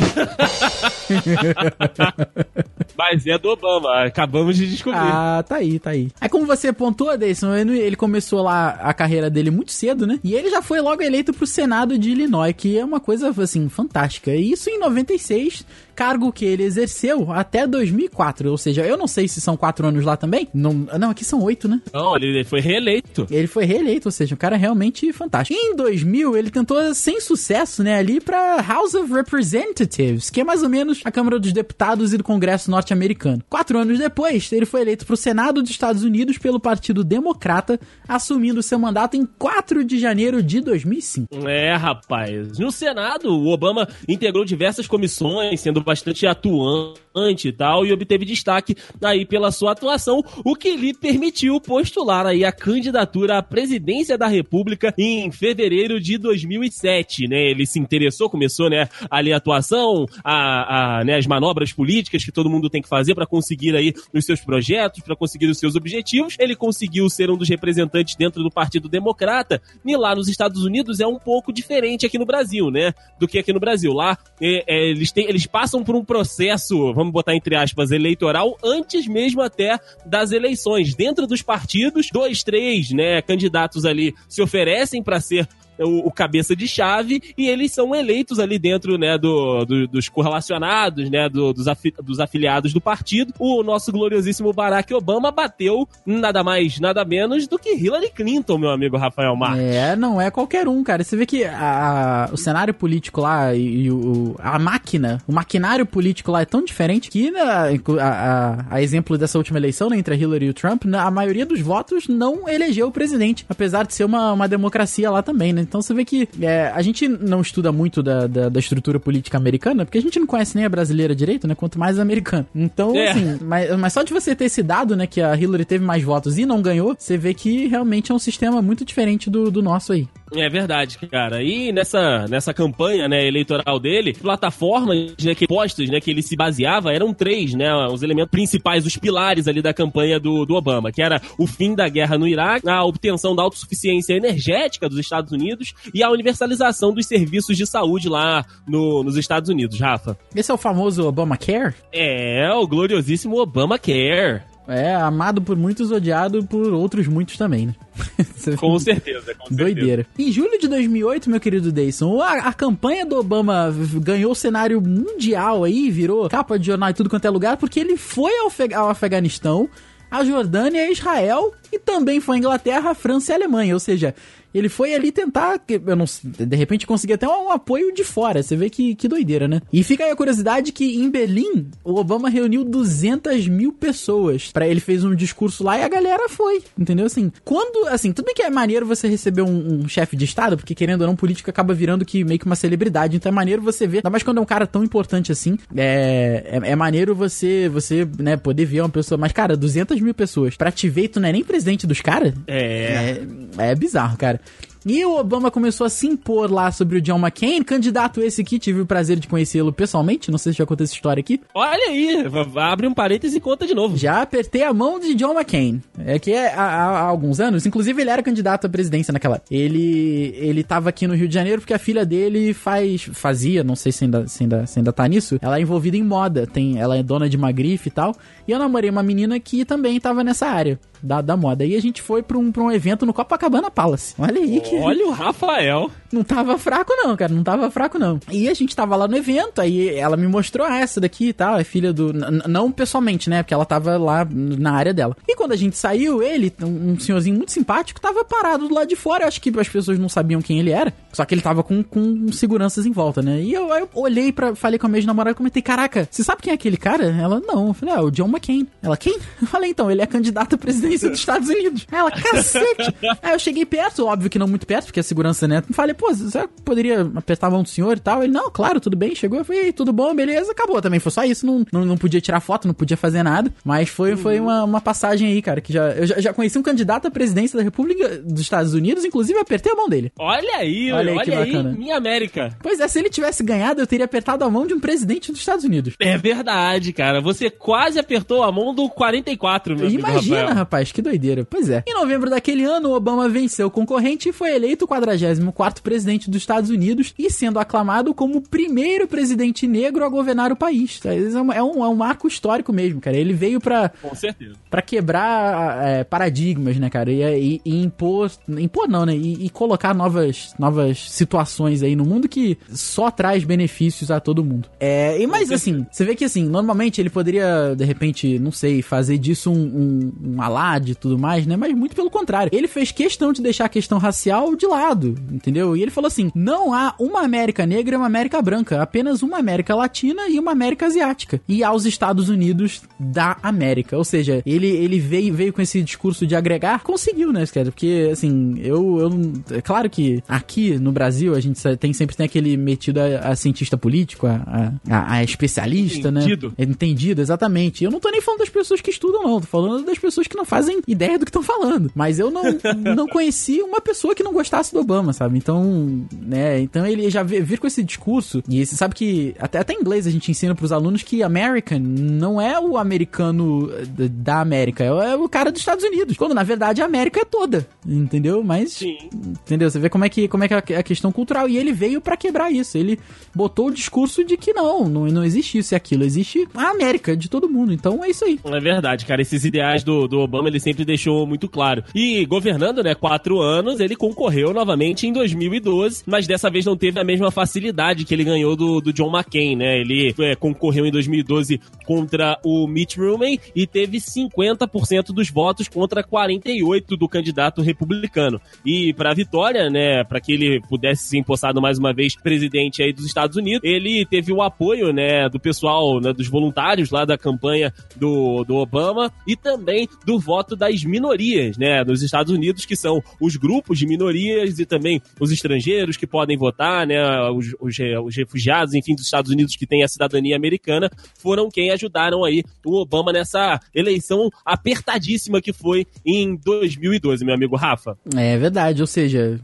mas 2.96 3.26
é 3.26 3.38
do 3.38 3.50
Obama, 3.50 4.04
acabamos 4.04 4.56
de 4.56 4.66
descobrir. 4.68 5.00
Ah, 5.00 5.44
tá 5.46 5.56
aí, 5.56 5.78
tá 5.78 5.90
aí. 5.90 6.08
Aí 6.20 6.28
como 6.28 6.46
você 6.46 6.72
pontuou, 6.72 7.16
Deison, 7.16 7.54
ele 7.54 7.96
começou 7.96 8.42
lá 8.42 8.70
a 8.80 8.92
carreira 8.92 9.30
dele 9.30 9.50
muito 9.50 9.72
cedo, 9.72 10.06
né? 10.06 10.18
E 10.22 10.34
ele 10.34 10.50
já 10.50 10.60
foi 10.60 10.80
logo 10.80 11.02
eleito 11.02 11.32
pro 11.32 11.46
Senado 11.46 11.98
de 11.98 12.10
Illinois, 12.10 12.54
que 12.56 12.78
é 12.78 12.84
uma 12.84 13.00
coisa, 13.00 13.17
assim, 13.22 13.68
fantástica. 13.68 14.34
E 14.34 14.52
isso 14.52 14.70
em 14.70 14.78
96, 14.78 15.64
cargo 15.98 16.30
que 16.30 16.44
ele 16.44 16.62
exerceu 16.62 17.32
até 17.32 17.66
2004. 17.66 18.48
Ou 18.52 18.56
seja, 18.56 18.86
eu 18.86 18.96
não 18.96 19.08
sei 19.08 19.26
se 19.26 19.40
são 19.40 19.56
quatro 19.56 19.84
anos 19.84 20.04
lá 20.04 20.16
também. 20.16 20.46
Não, 20.54 20.72
não 20.96 21.10
aqui 21.10 21.24
são 21.24 21.42
oito, 21.42 21.66
né? 21.66 21.80
Não, 21.92 22.14
ele 22.14 22.44
foi 22.44 22.60
reeleito. 22.60 23.26
Ele 23.28 23.48
foi 23.48 23.64
reeleito, 23.64 24.06
ou 24.06 24.12
seja, 24.12 24.36
um 24.36 24.38
cara 24.38 24.56
realmente 24.56 25.12
fantástico. 25.12 25.58
Em 25.58 25.74
2000, 25.74 26.36
ele 26.36 26.52
tentou 26.52 26.94
sem 26.94 27.20
sucesso, 27.20 27.82
né, 27.82 27.98
ali 27.98 28.20
pra 28.20 28.60
House 28.62 28.94
of 28.94 29.12
Representatives, 29.12 30.30
que 30.30 30.40
é 30.40 30.44
mais 30.44 30.62
ou 30.62 30.68
menos 30.68 31.00
a 31.04 31.10
Câmara 31.10 31.36
dos 31.36 31.52
Deputados 31.52 32.12
e 32.12 32.16
do 32.16 32.22
Congresso 32.22 32.70
norte-americano. 32.70 33.42
Quatro 33.50 33.76
anos 33.76 33.98
depois, 33.98 34.52
ele 34.52 34.66
foi 34.66 34.82
eleito 34.82 35.04
pro 35.04 35.16
Senado 35.16 35.60
dos 35.60 35.70
Estados 35.72 36.04
Unidos 36.04 36.38
pelo 36.38 36.60
Partido 36.60 37.02
Democrata, 37.02 37.80
assumindo 38.06 38.62
seu 38.62 38.78
mandato 38.78 39.16
em 39.16 39.26
4 39.26 39.82
de 39.82 39.98
janeiro 39.98 40.44
de 40.44 40.60
2005. 40.60 41.26
É, 41.48 41.74
rapaz. 41.74 42.56
No 42.56 42.70
Senado, 42.70 43.30
o 43.30 43.48
Obama 43.48 43.88
integrou 44.06 44.44
diversas 44.44 44.86
comissões, 44.86 45.60
sendo 45.60 45.87
bastante 45.88 46.26
atuante 46.26 47.00
e 47.44 47.52
tal, 47.52 47.84
e 47.84 47.92
obteve 47.92 48.24
destaque 48.24 48.76
aí 49.02 49.26
pela 49.26 49.50
sua 49.50 49.72
atuação, 49.72 50.22
o 50.44 50.54
que 50.54 50.76
lhe 50.76 50.94
permitiu 50.94 51.60
postular 51.60 52.26
aí 52.26 52.44
a 52.44 52.52
candidatura 52.52 53.38
à 53.38 53.42
presidência 53.42 54.16
da 54.16 54.26
República 54.26 54.94
em 54.96 55.30
fevereiro 55.30 56.00
de 56.00 56.16
2007, 56.16 57.26
né? 57.28 57.50
Ele 57.50 57.66
se 57.66 57.78
interessou, 57.78 58.30
começou, 58.30 58.70
né, 58.70 58.88
ali 59.10 59.32
a 59.32 59.36
atuação, 59.36 60.06
a, 60.22 60.98
a 61.00 61.04
né, 61.04 61.16
as 61.16 61.26
manobras 61.26 61.72
políticas 61.72 62.24
que 62.24 62.32
todo 62.32 62.50
mundo 62.50 62.70
tem 62.70 62.82
que 62.82 62.88
fazer 62.88 63.14
para 63.14 63.26
conseguir 63.26 63.74
aí 63.74 63.92
os 64.14 64.24
seus 64.24 64.40
projetos, 64.40 65.02
para 65.02 65.16
conseguir 65.16 65.46
os 65.46 65.58
seus 65.58 65.74
objetivos. 65.74 66.36
Ele 66.38 66.54
conseguiu 66.54 67.08
ser 67.08 67.30
um 67.30 67.36
dos 67.36 67.48
representantes 67.48 68.14
dentro 68.14 68.42
do 68.42 68.50
Partido 68.50 68.88
Democrata, 68.88 69.60
e 69.84 69.96
lá 69.96 70.14
nos 70.14 70.28
Estados 70.28 70.62
Unidos 70.64 71.00
é 71.00 71.06
um 71.06 71.18
pouco 71.18 71.52
diferente 71.52 72.06
aqui 72.06 72.18
no 72.18 72.26
Brasil, 72.26 72.70
né, 72.70 72.92
do 73.18 73.26
que 73.26 73.38
aqui 73.38 73.52
no 73.52 73.60
Brasil. 73.60 73.92
Lá 73.92 74.16
é, 74.40 74.64
é, 74.66 74.90
eles, 74.90 75.10
têm, 75.12 75.28
eles 75.28 75.46
passam 75.46 75.82
por 75.82 75.96
um 75.96 76.04
processo, 76.04 76.92
vamos 76.92 77.07
botar 77.10 77.34
entre 77.34 77.56
aspas, 77.56 77.90
eleitoral 77.90 78.56
antes 78.64 79.06
mesmo 79.06 79.42
até 79.42 79.78
das 80.04 80.32
eleições. 80.32 80.94
Dentro 80.94 81.26
dos 81.26 81.42
partidos, 81.42 82.08
dois, 82.12 82.42
três, 82.42 82.90
né, 82.90 83.22
candidatos 83.22 83.84
ali 83.84 84.14
se 84.28 84.42
oferecem 84.42 85.02
para 85.02 85.20
ser 85.20 85.48
o, 85.78 86.06
o, 86.06 86.10
cabeça 86.10 86.54
de 86.54 86.66
chave 86.66 87.22
e 87.36 87.48
eles 87.48 87.72
são 87.72 87.94
eleitos 87.94 88.38
ali 88.38 88.58
dentro, 88.58 88.98
né, 88.98 89.16
do, 89.16 89.64
do 89.64 89.88
dos 89.88 90.08
correlacionados, 90.08 91.10
né, 91.10 91.28
do, 91.28 91.52
dos, 91.52 91.68
afi, 91.68 91.92
dos 92.02 92.20
afiliados 92.20 92.72
do 92.72 92.80
partido. 92.80 93.32
O 93.38 93.62
nosso 93.62 93.90
gloriosíssimo 93.92 94.52
Barack 94.52 94.92
Obama 94.94 95.30
bateu 95.30 95.88
nada 96.06 96.42
mais, 96.42 96.78
nada 96.78 97.04
menos 97.04 97.46
do 97.46 97.58
que 97.58 97.74
Hillary 97.74 98.10
Clinton, 98.10 98.58
meu 98.58 98.70
amigo 98.70 98.96
Rafael 98.96 99.34
Marques. 99.36 99.62
É, 99.62 99.96
não 99.96 100.20
é 100.20 100.30
qualquer 100.30 100.68
um, 100.68 100.82
cara. 100.82 101.02
Você 101.02 101.16
vê 101.16 101.26
que 101.26 101.44
a, 101.44 102.28
o 102.32 102.36
cenário 102.36 102.72
político 102.72 103.20
lá 103.20 103.54
e, 103.54 103.84
e 103.84 103.90
o, 103.90 104.36
a 104.38 104.58
máquina, 104.58 105.18
o 105.26 105.32
maquinário 105.32 105.86
político 105.86 106.30
lá 106.30 106.42
é 106.42 106.44
tão 106.44 106.64
diferente 106.64 107.10
que 107.10 107.30
né, 107.30 107.40
a, 107.40 107.68
a, 108.00 108.64
a, 108.70 108.82
exemplo 108.82 109.16
dessa 109.18 109.38
última 109.38 109.58
eleição, 109.58 109.90
né, 109.90 109.98
entre 109.98 110.14
a 110.14 110.16
Hillary 110.16 110.46
e 110.46 110.50
o 110.50 110.54
Trump, 110.54 110.84
né, 110.84 110.98
a 110.98 111.10
maioria 111.10 111.46
dos 111.46 111.60
votos 111.60 112.08
não 112.08 112.48
elegeu 112.48 112.88
o 112.88 112.92
presidente, 112.92 113.44
apesar 113.48 113.86
de 113.86 113.94
ser 113.94 114.04
uma, 114.04 114.32
uma 114.32 114.48
democracia 114.48 115.10
lá 115.10 115.22
também, 115.22 115.52
né? 115.52 115.60
Então 115.68 115.82
você 115.82 115.92
vê 115.92 116.04
que 116.04 116.28
é, 116.40 116.72
a 116.74 116.80
gente 116.80 117.06
não 117.06 117.42
estuda 117.42 117.70
muito 117.70 118.02
da, 118.02 118.26
da, 118.26 118.48
da, 118.48 118.58
estrutura 118.58 118.98
política 118.98 119.36
americana, 119.36 119.84
porque 119.84 119.98
a 119.98 120.02
gente 120.02 120.18
não 120.18 120.26
conhece 120.26 120.56
nem 120.56 120.64
a 120.64 120.68
brasileira 120.68 121.14
direito, 121.14 121.46
né? 121.46 121.54
Quanto 121.54 121.78
mais 121.78 121.98
a 121.98 122.02
americana. 122.02 122.46
Então, 122.54 122.96
é. 122.96 123.10
assim, 123.10 123.38
mas, 123.42 123.78
mas 123.78 123.92
só 123.92 124.02
de 124.02 124.12
você 124.12 124.34
ter 124.34 124.46
esse 124.46 124.62
dado, 124.62 124.96
né, 124.96 125.06
que 125.06 125.20
a 125.20 125.36
Hillary 125.36 125.64
teve 125.64 125.84
mais 125.84 126.02
votos 126.02 126.38
e 126.38 126.46
não 126.46 126.62
ganhou, 126.62 126.96
você 126.98 127.18
vê 127.18 127.34
que 127.34 127.66
realmente 127.66 128.10
é 128.10 128.14
um 128.14 128.18
sistema 128.18 128.62
muito 128.62 128.84
diferente 128.84 129.28
do, 129.28 129.50
do 129.50 129.62
nosso 129.62 129.92
aí. 129.92 130.08
É 130.34 130.48
verdade, 130.48 130.98
cara. 130.98 131.42
E 131.42 131.72
nessa, 131.72 132.26
nessa 132.28 132.52
campanha, 132.52 133.08
né, 133.08 133.26
eleitoral 133.26 133.78
dele, 133.78 134.12
plataformas, 134.12 135.14
né, 135.22 135.34
que 135.34 135.46
postos, 135.46 135.88
né, 135.88 136.00
que 136.00 136.10
ele 136.10 136.22
se 136.22 136.36
baseava 136.36 136.92
eram 136.92 137.14
três, 137.14 137.54
né, 137.54 137.72
os 137.86 138.02
elementos 138.02 138.30
principais, 138.30 138.86
os 138.86 138.96
pilares 138.96 139.48
ali 139.48 139.62
da 139.62 139.72
campanha 139.72 140.18
do, 140.20 140.44
do 140.44 140.54
Obama, 140.54 140.92
que 140.92 141.02
era 141.02 141.20
o 141.38 141.46
fim 141.46 141.74
da 141.74 141.88
guerra 141.88 142.18
no 142.18 142.26
Iraque, 142.26 142.68
a 142.68 142.84
obtenção 142.84 143.34
da 143.34 143.42
autossuficiência 143.42 144.14
energética 144.14 144.88
dos 144.88 144.98
Estados 144.98 145.32
Unidos 145.32 145.72
e 145.94 146.02
a 146.02 146.10
universalização 146.10 146.92
dos 146.92 147.06
serviços 147.06 147.56
de 147.56 147.66
saúde 147.66 148.08
lá 148.08 148.44
no, 148.66 149.02
nos 149.02 149.16
Estados 149.16 149.48
Unidos, 149.48 149.80
Rafa. 149.80 150.18
Esse 150.34 150.50
é 150.50 150.54
o 150.54 150.58
famoso 150.58 151.06
Obamacare? 151.06 151.74
É, 151.92 152.50
o 152.52 152.66
gloriosíssimo 152.66 153.38
Obamacare. 153.40 154.42
É, 154.68 154.94
amado 154.94 155.40
por 155.40 155.56
muitos, 155.56 155.90
odiado 155.90 156.44
por 156.44 156.74
outros 156.74 157.08
muitos 157.08 157.38
também, 157.38 157.68
né? 157.68 157.74
com 158.58 158.78
certeza, 158.78 159.34
com 159.34 159.54
Doideira. 159.54 160.06
Em 160.18 160.30
julho 160.30 160.58
de 160.58 160.68
2008, 160.68 161.30
meu 161.30 161.40
querido 161.40 161.72
Dayson, 161.72 162.20
a, 162.20 162.34
a, 162.34 162.52
campanha 162.52 163.06
do 163.06 163.16
Obama 163.16 163.74
ganhou 163.94 164.32
o 164.32 164.34
cenário 164.34 164.78
mundial 164.82 165.64
aí, 165.64 165.90
virou 165.90 166.28
capa 166.28 166.58
de 166.58 166.66
jornal 166.66 166.90
e 166.90 166.94
tudo 166.94 167.08
quanto 167.08 167.24
é 167.24 167.30
lugar, 167.30 167.56
porque 167.56 167.80
ele 167.80 167.96
foi 167.96 168.32
ao, 168.40 168.52
ao 168.78 168.90
Afeganistão, 168.90 169.70
a 170.10 170.22
Jordânia, 170.22 170.90
Israel 170.92 171.54
e 171.72 171.78
também 171.78 172.20
foi 172.20 172.36
a 172.36 172.38
Inglaterra, 172.38 172.90
a 172.90 172.94
França 172.94 173.32
e 173.32 173.34
a 173.34 173.36
Alemanha. 173.36 173.72
Ou 173.72 173.80
seja, 173.80 174.14
ele 174.54 174.68
foi 174.68 174.94
ali 174.94 175.12
tentar, 175.12 175.60
eu 175.68 175.96
não 175.96 176.06
de 176.24 176.56
repente 176.56 176.86
conseguir 176.86 177.14
até 177.14 177.28
um, 177.28 177.50
apoio 177.50 177.92
de 177.92 178.04
fora. 178.04 178.42
Você 178.42 178.56
vê 178.56 178.70
que, 178.70 178.94
que 178.94 179.08
doideira, 179.08 179.46
né? 179.46 179.60
E 179.72 179.82
fica 179.82 180.04
aí 180.04 180.10
a 180.10 180.16
curiosidade 180.16 180.72
que 180.72 180.96
em 180.96 181.10
Berlim, 181.10 181.68
o 181.84 181.98
Obama 181.98 182.28
reuniu 182.28 182.64
200 182.64 183.48
mil 183.48 183.72
pessoas. 183.72 184.50
para 184.52 184.66
ele 184.66 184.80
fez 184.80 185.04
um 185.04 185.14
discurso 185.14 185.64
lá 185.64 185.78
e 185.78 185.82
a 185.82 185.88
galera 185.88 186.28
foi, 186.28 186.62
entendeu? 186.78 187.06
Assim, 187.06 187.32
quando, 187.44 187.88
assim, 187.88 188.12
tudo 188.12 188.26
bem 188.26 188.34
que 188.34 188.42
é 188.42 188.50
maneiro 188.50 188.86
você 188.86 189.08
receber 189.08 189.42
um, 189.42 189.82
um 189.82 189.88
chefe 189.88 190.16
de 190.16 190.24
estado, 190.24 190.56
porque 190.56 190.74
querendo 190.74 191.02
ou 191.02 191.06
não, 191.06 191.16
político 191.16 191.50
acaba 191.50 191.74
virando 191.74 192.04
que 192.04 192.24
meio 192.24 192.38
que 192.38 192.46
uma 192.46 192.56
celebridade. 192.56 193.16
Então 193.16 193.30
é 193.30 193.34
maneiro 193.34 193.62
você 193.62 193.86
ver, 193.86 193.98
ainda 193.98 194.10
mais 194.10 194.22
quando 194.22 194.38
é 194.38 194.40
um 194.40 194.46
cara 194.46 194.66
tão 194.66 194.82
importante 194.82 195.32
assim, 195.32 195.58
é, 195.76 196.60
é, 196.62 196.70
é 196.70 196.76
maneiro 196.76 197.14
você, 197.14 197.68
você, 197.68 198.08
né, 198.18 198.36
poder 198.36 198.64
ver 198.64 198.80
uma 198.80 198.88
pessoa, 198.88 199.18
mas 199.18 199.32
cara, 199.32 199.56
200 199.56 200.00
mil 200.00 200.14
pessoas 200.14 200.56
pra 200.56 200.70
te 200.70 200.88
ver 200.88 201.08
tu 201.08 201.20
não 201.20 201.28
é 201.28 201.32
nem 201.32 201.44
presidente 201.44 201.86
dos 201.86 202.00
caras? 202.00 202.32
É. 202.46 203.18
é. 203.58 203.68
É 203.70 203.74
bizarro, 203.74 204.16
cara. 204.16 204.37
E 204.86 205.04
o 205.04 205.18
Obama 205.18 205.50
começou 205.50 205.86
a 205.86 205.90
se 205.90 206.06
impor 206.06 206.50
lá 206.50 206.70
sobre 206.70 206.98
o 206.98 207.00
John 207.00 207.18
McCain, 207.18 207.62
candidato 207.62 208.22
esse 208.22 208.40
aqui, 208.40 208.58
tive 208.58 208.80
o 208.80 208.86
prazer 208.86 209.18
de 209.18 209.26
conhecê-lo 209.26 209.72
pessoalmente, 209.72 210.30
não 210.30 210.38
sei 210.38 210.52
se 210.52 210.58
já 210.58 210.66
contei 210.66 210.84
essa 210.84 210.94
história 210.94 211.20
aqui. 211.20 211.40
Olha 211.52 211.88
aí, 211.88 212.24
abre 212.56 212.86
um 212.86 212.94
parênteses 212.94 213.36
e 213.36 213.40
conta 213.40 213.66
de 213.66 213.74
novo. 213.74 213.96
Já 213.96 214.22
apertei 214.22 214.62
a 214.62 214.72
mão 214.72 214.98
de 215.00 215.14
John 215.14 215.34
McCain. 215.34 215.82
É 215.98 216.18
que 216.18 216.32
é, 216.32 216.54
há, 216.54 216.62
há, 216.62 217.00
alguns 217.00 217.40
anos, 217.40 217.66
inclusive 217.66 218.00
ele 218.00 218.10
era 218.10 218.22
candidato 218.22 218.66
à 218.66 218.70
presidência 218.70 219.12
naquela. 219.12 219.42
Ele 219.50 220.32
ele 220.36 220.62
tava 220.62 220.88
aqui 220.88 221.06
no 221.06 221.14
Rio 221.14 221.28
de 221.28 221.34
Janeiro 221.34 221.60
porque 221.60 221.74
a 221.74 221.78
filha 221.78 222.06
dele 222.06 222.54
faz 222.54 223.08
fazia, 223.12 223.64
não 223.64 223.76
sei 223.76 223.92
se 223.92 224.04
ainda, 224.04 224.26
se 224.26 224.44
ainda, 224.44 224.66
se 224.66 224.78
ainda 224.78 224.92
tá 224.92 225.06
nisso, 225.06 225.38
ela 225.42 225.58
é 225.58 225.60
envolvida 225.60 225.96
em 225.96 226.02
moda, 226.02 226.46
tem, 226.46 226.78
ela 226.78 226.96
é 226.96 227.02
dona 227.02 227.28
de 227.28 227.36
uma 227.36 227.50
grife 227.50 227.88
e 227.88 227.92
tal. 227.92 228.14
E 228.46 228.52
eu 228.52 228.58
namorei 228.58 228.88
uma 228.88 229.02
menina 229.02 229.38
que 229.40 229.64
também 229.64 229.98
tava 230.00 230.22
nessa 230.22 230.46
área 230.46 230.78
da, 231.02 231.20
da 231.20 231.36
moda. 231.36 231.64
E 231.64 231.76
a 231.76 231.80
gente 231.80 232.02
foi 232.02 232.22
pra 232.22 232.38
um, 232.38 232.50
pra 232.50 232.62
um 232.62 232.70
evento 232.70 233.06
no 233.06 233.12
Copacabana 233.12 233.70
Palace. 233.70 234.14
Olha 234.18 234.40
aí 234.40 234.60
que. 234.60 234.76
Olha 234.78 235.06
o 235.06 235.10
Rafael. 235.10 235.90
Não 236.12 236.24
tava 236.24 236.56
fraco, 236.56 236.92
não, 236.96 237.16
cara. 237.16 237.32
Não 237.32 237.42
tava 237.42 237.70
fraco, 237.70 237.98
não. 237.98 238.18
E 238.30 238.48
a 238.48 238.54
gente 238.54 238.74
tava 238.74 238.96
lá 238.96 239.06
no 239.06 239.16
evento, 239.16 239.60
aí 239.60 239.90
ela 239.90 240.16
me 240.16 240.26
mostrou 240.26 240.66
ah, 240.66 240.78
essa 240.78 241.00
daqui 241.00 241.28
e 241.28 241.32
tal. 241.32 241.58
É 241.58 241.64
filha 241.64 241.92
do. 241.92 242.12
não 242.12 242.72
pessoalmente, 242.72 243.28
né? 243.28 243.42
Porque 243.42 243.54
ela 243.54 243.64
tava 243.64 243.96
lá 243.96 244.26
na 244.30 244.72
área 244.72 244.94
dela. 244.94 245.16
E 245.26 245.34
quando 245.34 245.52
a 245.52 245.56
gente 245.56 245.76
saiu, 245.76 246.22
ele, 246.22 246.52
um 246.62 246.98
senhorzinho 246.98 247.36
muito 247.36 247.52
simpático, 247.52 248.00
tava 248.00 248.24
parado 248.24 248.68
do 248.68 248.74
lado 248.74 248.88
de 248.88 248.96
fora. 248.96 249.24
Eu 249.24 249.28
acho 249.28 249.40
que 249.40 249.52
as 249.58 249.68
pessoas 249.68 249.98
não 249.98 250.08
sabiam 250.08 250.40
quem 250.40 250.58
ele 250.58 250.70
era. 250.70 250.92
Só 251.12 251.24
que 251.24 251.34
ele 251.34 251.42
tava 251.42 251.62
com, 251.62 251.82
com 251.82 252.30
seguranças 252.32 252.86
em 252.86 252.92
volta, 252.92 253.20
né? 253.20 253.40
E 253.40 253.52
eu, 253.52 253.68
eu 253.74 253.88
olhei 253.94 254.32
para 254.32 254.54
falei 254.54 254.78
com 254.78 254.86
a 254.86 254.90
minha 254.90 255.04
namorada 255.04 255.32
e 255.32 255.34
comentei: 255.34 255.62
Caraca, 255.62 256.08
você 256.10 256.22
sabe 256.22 256.42
quem 256.42 256.50
é 256.50 256.54
aquele 256.54 256.76
cara? 256.76 257.04
Ela, 257.04 257.40
não. 257.40 257.68
Eu 257.68 257.74
falei, 257.74 257.94
ah, 257.94 258.02
o 258.02 258.10
John 258.10 258.28
McCain. 258.28 258.66
Ela, 258.82 258.96
quem? 258.96 259.18
Eu 259.40 259.46
falei, 259.46 259.70
então, 259.70 259.90
ele 259.90 260.02
é 260.02 260.06
candidato 260.06 260.54
à 260.54 260.58
presidência 260.88 261.10
dos 261.10 261.18
Estados 261.18 261.48
Unidos. 261.48 261.86
Ela, 261.90 262.10
cacete! 262.10 262.94
Aí 263.22 263.32
eu 263.32 263.38
cheguei 263.38 263.64
perto, 263.64 264.06
óbvio 264.06 264.30
que 264.30 264.38
não 264.38 264.48
muito 264.48 264.66
perto, 264.66 264.86
porque 264.86 265.00
a 265.00 265.02
segurança, 265.02 265.46
né? 265.46 265.62
Falei, 265.72 265.94
pô, 265.94 266.12
você 266.12 266.46
poderia 266.64 267.02
apertar 267.14 267.48
a 267.48 267.50
mão 267.50 267.62
do 267.62 267.68
senhor 267.68 267.96
e 267.96 268.00
tal? 268.00 268.22
Ele, 268.22 268.32
não, 268.32 268.50
claro, 268.50 268.80
tudo 268.80 268.96
bem. 268.96 269.14
Chegou, 269.14 269.38
eu 269.38 269.44
falei, 269.44 269.72
tudo 269.72 269.92
bom, 269.92 270.14
beleza, 270.14 270.52
acabou 270.52 270.80
também. 270.80 271.00
Foi 271.00 271.12
só 271.12 271.24
isso, 271.24 271.46
não, 271.46 271.64
não, 271.72 271.84
não 271.84 271.96
podia 271.96 272.20
tirar 272.20 272.40
foto, 272.40 272.66
não 272.66 272.74
podia 272.74 272.96
fazer 272.96 273.22
nada. 273.22 273.52
Mas 273.64 273.88
foi, 273.88 274.16
foi 274.16 274.40
uma, 274.40 274.64
uma 274.64 274.80
passagem 274.80 275.28
aí, 275.28 275.42
cara, 275.42 275.60
que 275.60 275.72
já, 275.72 275.90
eu 275.90 276.06
já, 276.06 276.20
já 276.20 276.32
conheci 276.32 276.58
um 276.58 276.62
candidato 276.62 277.06
à 277.06 277.10
presidência 277.10 277.56
da 277.56 277.62
República 277.62 278.18
dos 278.18 278.40
Estados 278.40 278.74
Unidos, 278.74 279.04
inclusive 279.04 279.38
apertei 279.38 279.72
a 279.72 279.76
mão 279.76 279.88
dele. 279.88 280.12
Olha 280.18 280.56
aí, 280.56 280.92
olha, 280.92 281.12
aí, 281.12 281.18
que 281.20 281.32
aí, 281.32 281.52
bacana. 281.52 281.70
minha 281.76 281.96
América. 281.96 282.56
Pois 282.62 282.80
é, 282.80 282.88
se 282.88 282.98
ele 282.98 283.10
tivesse 283.10 283.42
ganhado, 283.42 283.80
eu 283.80 283.86
teria 283.86 284.04
apertado 284.04 284.44
a 284.44 284.50
mão 284.50 284.66
de 284.66 284.74
um 284.74 284.80
presidente 284.80 285.30
dos 285.30 285.40
Estados 285.40 285.64
Unidos. 285.64 285.94
É 285.98 286.16
verdade, 286.16 286.92
cara. 286.92 287.20
Você 287.20 287.50
quase 287.50 287.98
apertou 287.98 288.42
a 288.42 288.52
mão 288.52 288.74
do 288.74 288.88
44, 288.88 289.76
meu 289.76 289.88
Imagina, 289.88 290.38
amigo 290.38 290.58
rapaz, 290.58 290.77
que 290.84 291.02
doideira. 291.02 291.44
Pois 291.44 291.68
é. 291.68 291.82
Em 291.86 291.94
novembro 291.94 292.30
daquele 292.30 292.64
ano, 292.64 292.92
Obama 292.92 293.28
venceu 293.28 293.66
o 293.68 293.70
concorrente 293.70 294.28
e 294.28 294.32
foi 294.32 294.54
eleito 294.54 294.84
o 294.84 294.88
44º 294.88 295.80
presidente 295.82 296.30
dos 296.30 296.42
Estados 296.42 296.70
Unidos 296.70 297.14
e 297.18 297.30
sendo 297.30 297.58
aclamado 297.58 298.14
como 298.14 298.38
o 298.38 298.42
primeiro 298.42 299.06
presidente 299.06 299.66
negro 299.66 300.04
a 300.04 300.08
governar 300.08 300.52
o 300.52 300.56
país. 300.56 301.00
É 301.04 301.40
um, 301.40 301.52
é 301.52 301.62
um, 301.62 301.84
é 301.84 301.88
um 301.88 301.94
marco 301.94 302.26
histórico 302.28 302.72
mesmo, 302.72 303.00
cara. 303.00 303.16
Ele 303.16 303.32
veio 303.32 303.60
pra... 303.60 303.90
Com 304.02 304.14
certeza. 304.14 304.54
Pra 304.70 304.82
quebrar 304.82 305.86
é, 305.86 306.04
paradigmas, 306.04 306.76
né, 306.78 306.88
cara? 306.90 307.10
E, 307.10 307.22
e, 307.22 307.60
e, 307.64 307.82
impor... 307.82 308.30
Impor 308.48 308.88
não, 308.88 309.04
né? 309.04 309.14
E, 309.16 309.46
e 309.46 309.50
colocar 309.50 309.94
novas, 309.94 310.54
novas 310.58 311.10
situações 311.10 311.82
aí 311.82 311.96
no 311.96 312.04
mundo 312.04 312.28
que 312.28 312.58
só 312.70 313.10
traz 313.10 313.44
benefícios 313.44 314.10
a 314.10 314.20
todo 314.20 314.44
mundo. 314.44 314.68
É, 314.78 315.20
e 315.20 315.26
mas 315.26 315.50
assim, 315.50 315.86
você 315.90 316.04
vê 316.04 316.14
que 316.14 316.24
assim, 316.24 316.44
normalmente 316.44 317.00
ele 317.00 317.10
poderia, 317.10 317.74
de 317.76 317.84
repente, 317.84 318.38
não 318.38 318.52
sei, 318.52 318.82
fazer 318.82 319.18
disso 319.18 319.50
um, 319.50 319.54
um, 319.54 320.34
um 320.34 320.42
alarde 320.68 320.92
e 320.92 320.94
tudo 320.94 321.18
mais, 321.18 321.46
né? 321.46 321.56
Mas 321.56 321.74
muito 321.74 321.96
pelo 321.96 322.10
contrário. 322.10 322.50
Ele 322.52 322.68
fez 322.68 322.92
questão 322.92 323.32
de 323.32 323.42
deixar 323.42 323.64
a 323.64 323.68
questão 323.68 323.98
racial 323.98 324.54
de 324.54 324.66
lado, 324.66 325.14
entendeu? 325.30 325.76
E 325.76 325.82
ele 325.82 325.90
falou 325.90 326.08
assim: 326.08 326.30
não 326.34 326.72
há 326.72 326.94
uma 326.98 327.22
América 327.22 327.66
negra 327.66 327.94
e 327.94 327.98
uma 327.98 328.06
América 328.06 328.40
branca, 328.42 328.82
apenas 328.82 329.22
uma 329.22 329.38
América 329.38 329.74
latina 329.74 330.28
e 330.28 330.38
uma 330.38 330.52
América 330.52 330.86
asiática. 330.86 331.40
E 331.48 331.64
aos 331.64 331.84
Estados 331.86 332.28
Unidos 332.28 332.82
da 332.98 333.36
América. 333.42 333.96
Ou 333.96 334.04
seja, 334.04 334.42
ele, 334.44 334.66
ele 334.66 334.98
veio, 334.98 335.34
veio 335.34 335.52
com 335.52 335.62
esse 335.62 335.82
discurso 335.82 336.26
de 336.26 336.36
agregar, 336.36 336.82
conseguiu, 336.82 337.32
né, 337.32 337.46
cara? 337.46 337.70
Porque, 337.70 338.08
assim, 338.12 338.58
eu, 338.60 338.98
eu. 338.98 339.56
É 339.56 339.60
claro 339.60 339.88
que 339.88 340.22
aqui 340.28 340.78
no 340.78 340.92
Brasil 340.92 341.34
a 341.34 341.40
gente 341.40 341.60
tem 341.76 341.92
sempre 341.92 342.16
tem 342.16 342.26
aquele 342.26 342.56
metido 342.56 342.98
a, 342.98 343.30
a 343.30 343.36
cientista 343.36 343.76
político, 343.76 344.26
a, 344.26 344.72
a, 344.88 345.14
a 345.14 345.24
especialista, 345.24 346.10
né? 346.10 346.20
Entendido. 346.20 346.54
né? 346.56 346.64
Entendido, 346.64 347.20
exatamente. 347.20 347.84
Eu 347.84 347.90
não 347.90 348.00
tô 348.00 348.10
nem 348.10 348.20
falando 348.20 348.40
das 348.40 348.48
pessoas 348.48 348.80
que 348.80 348.90
estudam, 348.90 349.22
não. 349.22 349.40
Tô 349.40 349.46
falando 349.46 349.84
das 349.84 349.98
pessoas 349.98 350.26
que 350.26 350.36
não 350.36 350.44
fazem 350.44 350.57
ideia 350.86 351.18
do 351.18 351.24
que 351.24 351.30
estão 351.30 351.42
falando. 351.42 351.90
Mas 351.94 352.18
eu 352.18 352.30
não, 352.30 352.42
não 352.96 353.06
conheci 353.06 353.60
uma 353.60 353.80
pessoa 353.80 354.14
que 354.14 354.22
não 354.22 354.32
gostasse 354.32 354.72
do 354.72 354.80
Obama, 354.80 355.12
sabe? 355.12 355.36
Então, 355.38 356.06
né? 356.12 356.60
Então 356.60 356.86
ele 356.86 357.08
já 357.10 357.22
vir 357.22 357.58
com 357.58 357.66
esse 357.66 357.82
discurso. 357.82 358.42
E 358.48 358.64
você 358.64 358.76
sabe 358.76 358.94
que 358.94 359.34
até, 359.38 359.58
até 359.58 359.72
em 359.72 359.80
inglês 359.80 360.06
a 360.06 360.10
gente 360.10 360.30
ensina 360.30 360.54
pros 360.54 360.72
alunos 360.72 361.02
que 361.02 361.22
American 361.22 361.78
não 361.80 362.40
é 362.40 362.58
o 362.58 362.76
americano 362.76 363.70
da 364.10 364.40
América, 364.40 364.84
é 364.84 365.16
o 365.16 365.28
cara 365.28 365.50
dos 365.50 365.60
Estados 365.60 365.84
Unidos. 365.84 366.16
Quando 366.16 366.34
na 366.34 366.42
verdade 366.42 366.82
a 366.82 366.84
América 366.84 367.20
é 367.20 367.24
toda, 367.24 367.66
entendeu? 367.86 368.42
Mas, 368.42 368.72
Sim. 368.72 368.96
entendeu? 369.12 369.70
Você 369.70 369.78
vê 369.78 369.88
como 369.88 370.04
é 370.04 370.08
que, 370.08 370.28
como 370.28 370.44
é, 370.44 370.48
que 370.48 370.72
é 370.72 370.76
a 370.78 370.82
questão 370.82 371.12
cultural. 371.12 371.48
E 371.48 371.56
ele 371.56 371.72
veio 371.72 372.00
para 372.00 372.16
quebrar 372.16 372.50
isso. 372.50 372.76
Ele 372.76 372.98
botou 373.34 373.68
o 373.68 373.70
discurso 373.72 374.24
de 374.24 374.36
que 374.36 374.52
não, 374.52 374.88
não, 374.88 375.06
não 375.06 375.24
existe 375.24 375.58
isso 375.58 375.74
e 375.74 375.76
aquilo. 375.76 376.04
Existe 376.04 376.48
a 376.54 376.70
América 376.70 377.16
de 377.16 377.28
todo 377.28 377.48
mundo. 377.48 377.72
Então 377.72 378.04
é 378.04 378.10
isso 378.10 378.24
aí. 378.24 378.38
É 378.44 378.60
verdade, 378.60 379.06
cara. 379.06 379.22
Esses 379.22 379.44
ideais 379.44 379.82
do, 379.82 380.08
do 380.08 380.20
Obama 380.20 380.47
ele 380.48 380.60
sempre 380.60 380.84
deixou 380.84 381.26
muito 381.26 381.48
claro. 381.48 381.82
E 381.94 382.24
governando, 382.26 382.82
né, 382.82 382.94
quatro 382.94 383.40
anos, 383.40 383.80
ele 383.80 383.96
concorreu 383.96 384.52
novamente 384.52 385.06
em 385.06 385.12
2012, 385.12 386.02
mas 386.06 386.26
dessa 386.26 386.50
vez 386.50 386.64
não 386.64 386.76
teve 386.76 386.98
a 386.98 387.04
mesma 387.04 387.30
facilidade 387.30 388.04
que 388.04 388.14
ele 388.14 388.24
ganhou 388.24 388.56
do, 388.56 388.80
do 388.80 388.92
John 388.92 389.10
McCain, 389.10 389.56
né? 389.56 389.78
Ele 389.78 390.14
é, 390.18 390.34
concorreu 390.34 390.86
em 390.86 390.90
2012 390.90 391.60
contra 391.84 392.38
o 392.44 392.66
Mitt 392.66 392.98
Romney 392.98 393.40
e 393.54 393.66
teve 393.66 393.98
50% 393.98 395.12
dos 395.12 395.30
votos 395.30 395.68
contra 395.68 396.02
48 396.02 396.96
do 396.96 397.08
candidato 397.08 397.62
republicano. 397.62 398.40
E 398.64 398.92
para 398.94 399.14
vitória, 399.14 399.70
né, 399.70 400.04
para 400.04 400.20
que 400.20 400.32
ele 400.32 400.60
pudesse 400.68 401.08
ser 401.08 401.18
empossado 401.18 401.60
mais 401.60 401.78
uma 401.78 401.92
vez 401.92 402.16
presidente 402.16 402.82
aí 402.82 402.92
dos 402.92 403.06
Estados 403.06 403.36
Unidos, 403.36 403.60
ele 403.62 404.06
teve 404.06 404.32
o 404.32 404.42
apoio, 404.42 404.92
né, 404.92 405.28
do 405.28 405.38
pessoal, 405.38 406.00
né, 406.00 406.12
dos 406.12 406.28
voluntários 406.28 406.90
lá 406.90 407.04
da 407.04 407.18
campanha 407.18 407.72
do, 407.96 408.44
do 408.44 408.56
Obama 408.56 409.12
e 409.26 409.36
também 409.36 409.88
do 410.04 410.18
voto 410.18 410.37
das 410.56 410.84
minorias, 410.84 411.56
né, 411.56 411.84
nos 411.84 412.02
Estados 412.02 412.32
Unidos, 412.32 412.64
que 412.64 412.76
são 412.76 413.02
os 413.20 413.36
grupos 413.36 413.78
de 413.78 413.86
minorias 413.86 414.58
e 414.58 414.66
também 414.66 415.00
os 415.20 415.30
estrangeiros 415.30 415.96
que 415.96 416.06
podem 416.06 416.36
votar, 416.36 416.86
né, 416.86 417.00
os, 417.30 417.54
os, 417.60 417.76
os 418.04 418.16
refugiados, 418.16 418.74
enfim, 418.74 418.94
dos 418.94 419.04
Estados 419.04 419.30
Unidos 419.30 419.56
que 419.56 419.66
têm 419.66 419.82
a 419.82 419.88
cidadania 419.88 420.36
americana, 420.36 420.90
foram 421.18 421.50
quem 421.50 421.70
ajudaram 421.70 422.24
aí 422.24 422.42
o 422.64 422.80
Obama 422.80 423.12
nessa 423.12 423.60
eleição 423.74 424.30
apertadíssima 424.44 425.40
que 425.40 425.52
foi 425.52 425.86
em 426.04 426.36
2012, 426.36 427.24
meu 427.24 427.34
amigo 427.34 427.56
Rafa. 427.56 427.96
É 428.16 428.36
verdade, 428.36 428.80
ou 428.80 428.86
seja, 428.86 429.40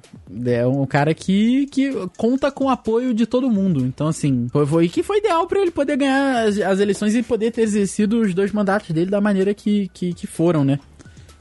é 0.47 0.67
um 0.67 0.87
cara 0.87 1.15
que, 1.15 1.67
que 1.67 1.93
conta 2.17 2.51
com 2.51 2.65
o 2.65 2.69
apoio 2.69 3.15
de 3.15 3.27
todo 3.27 3.51
mundo. 3.51 3.81
Então, 3.81 4.09
assim, 4.09 4.49
foi, 4.51 4.67
foi 4.67 4.89
que 4.89 5.03
foi 5.03 5.19
ideal 5.19 5.47
para 5.47 5.61
ele 5.61 5.71
poder 5.71 5.97
ganhar 5.97 6.47
as, 6.47 6.59
as, 6.59 6.81
eleições 6.81 7.15
e 7.15 7.23
poder 7.23 7.51
ter 7.51 7.63
exercido 7.63 8.21
os 8.21 8.35
dois 8.35 8.53
mandatos 8.53 8.91
dele 8.91 9.11
da 9.11 9.21
maneira 9.21 9.55
que, 9.55 9.89
que, 9.93 10.13
que 10.13 10.27
foram, 10.27 10.65
né? 10.65 10.79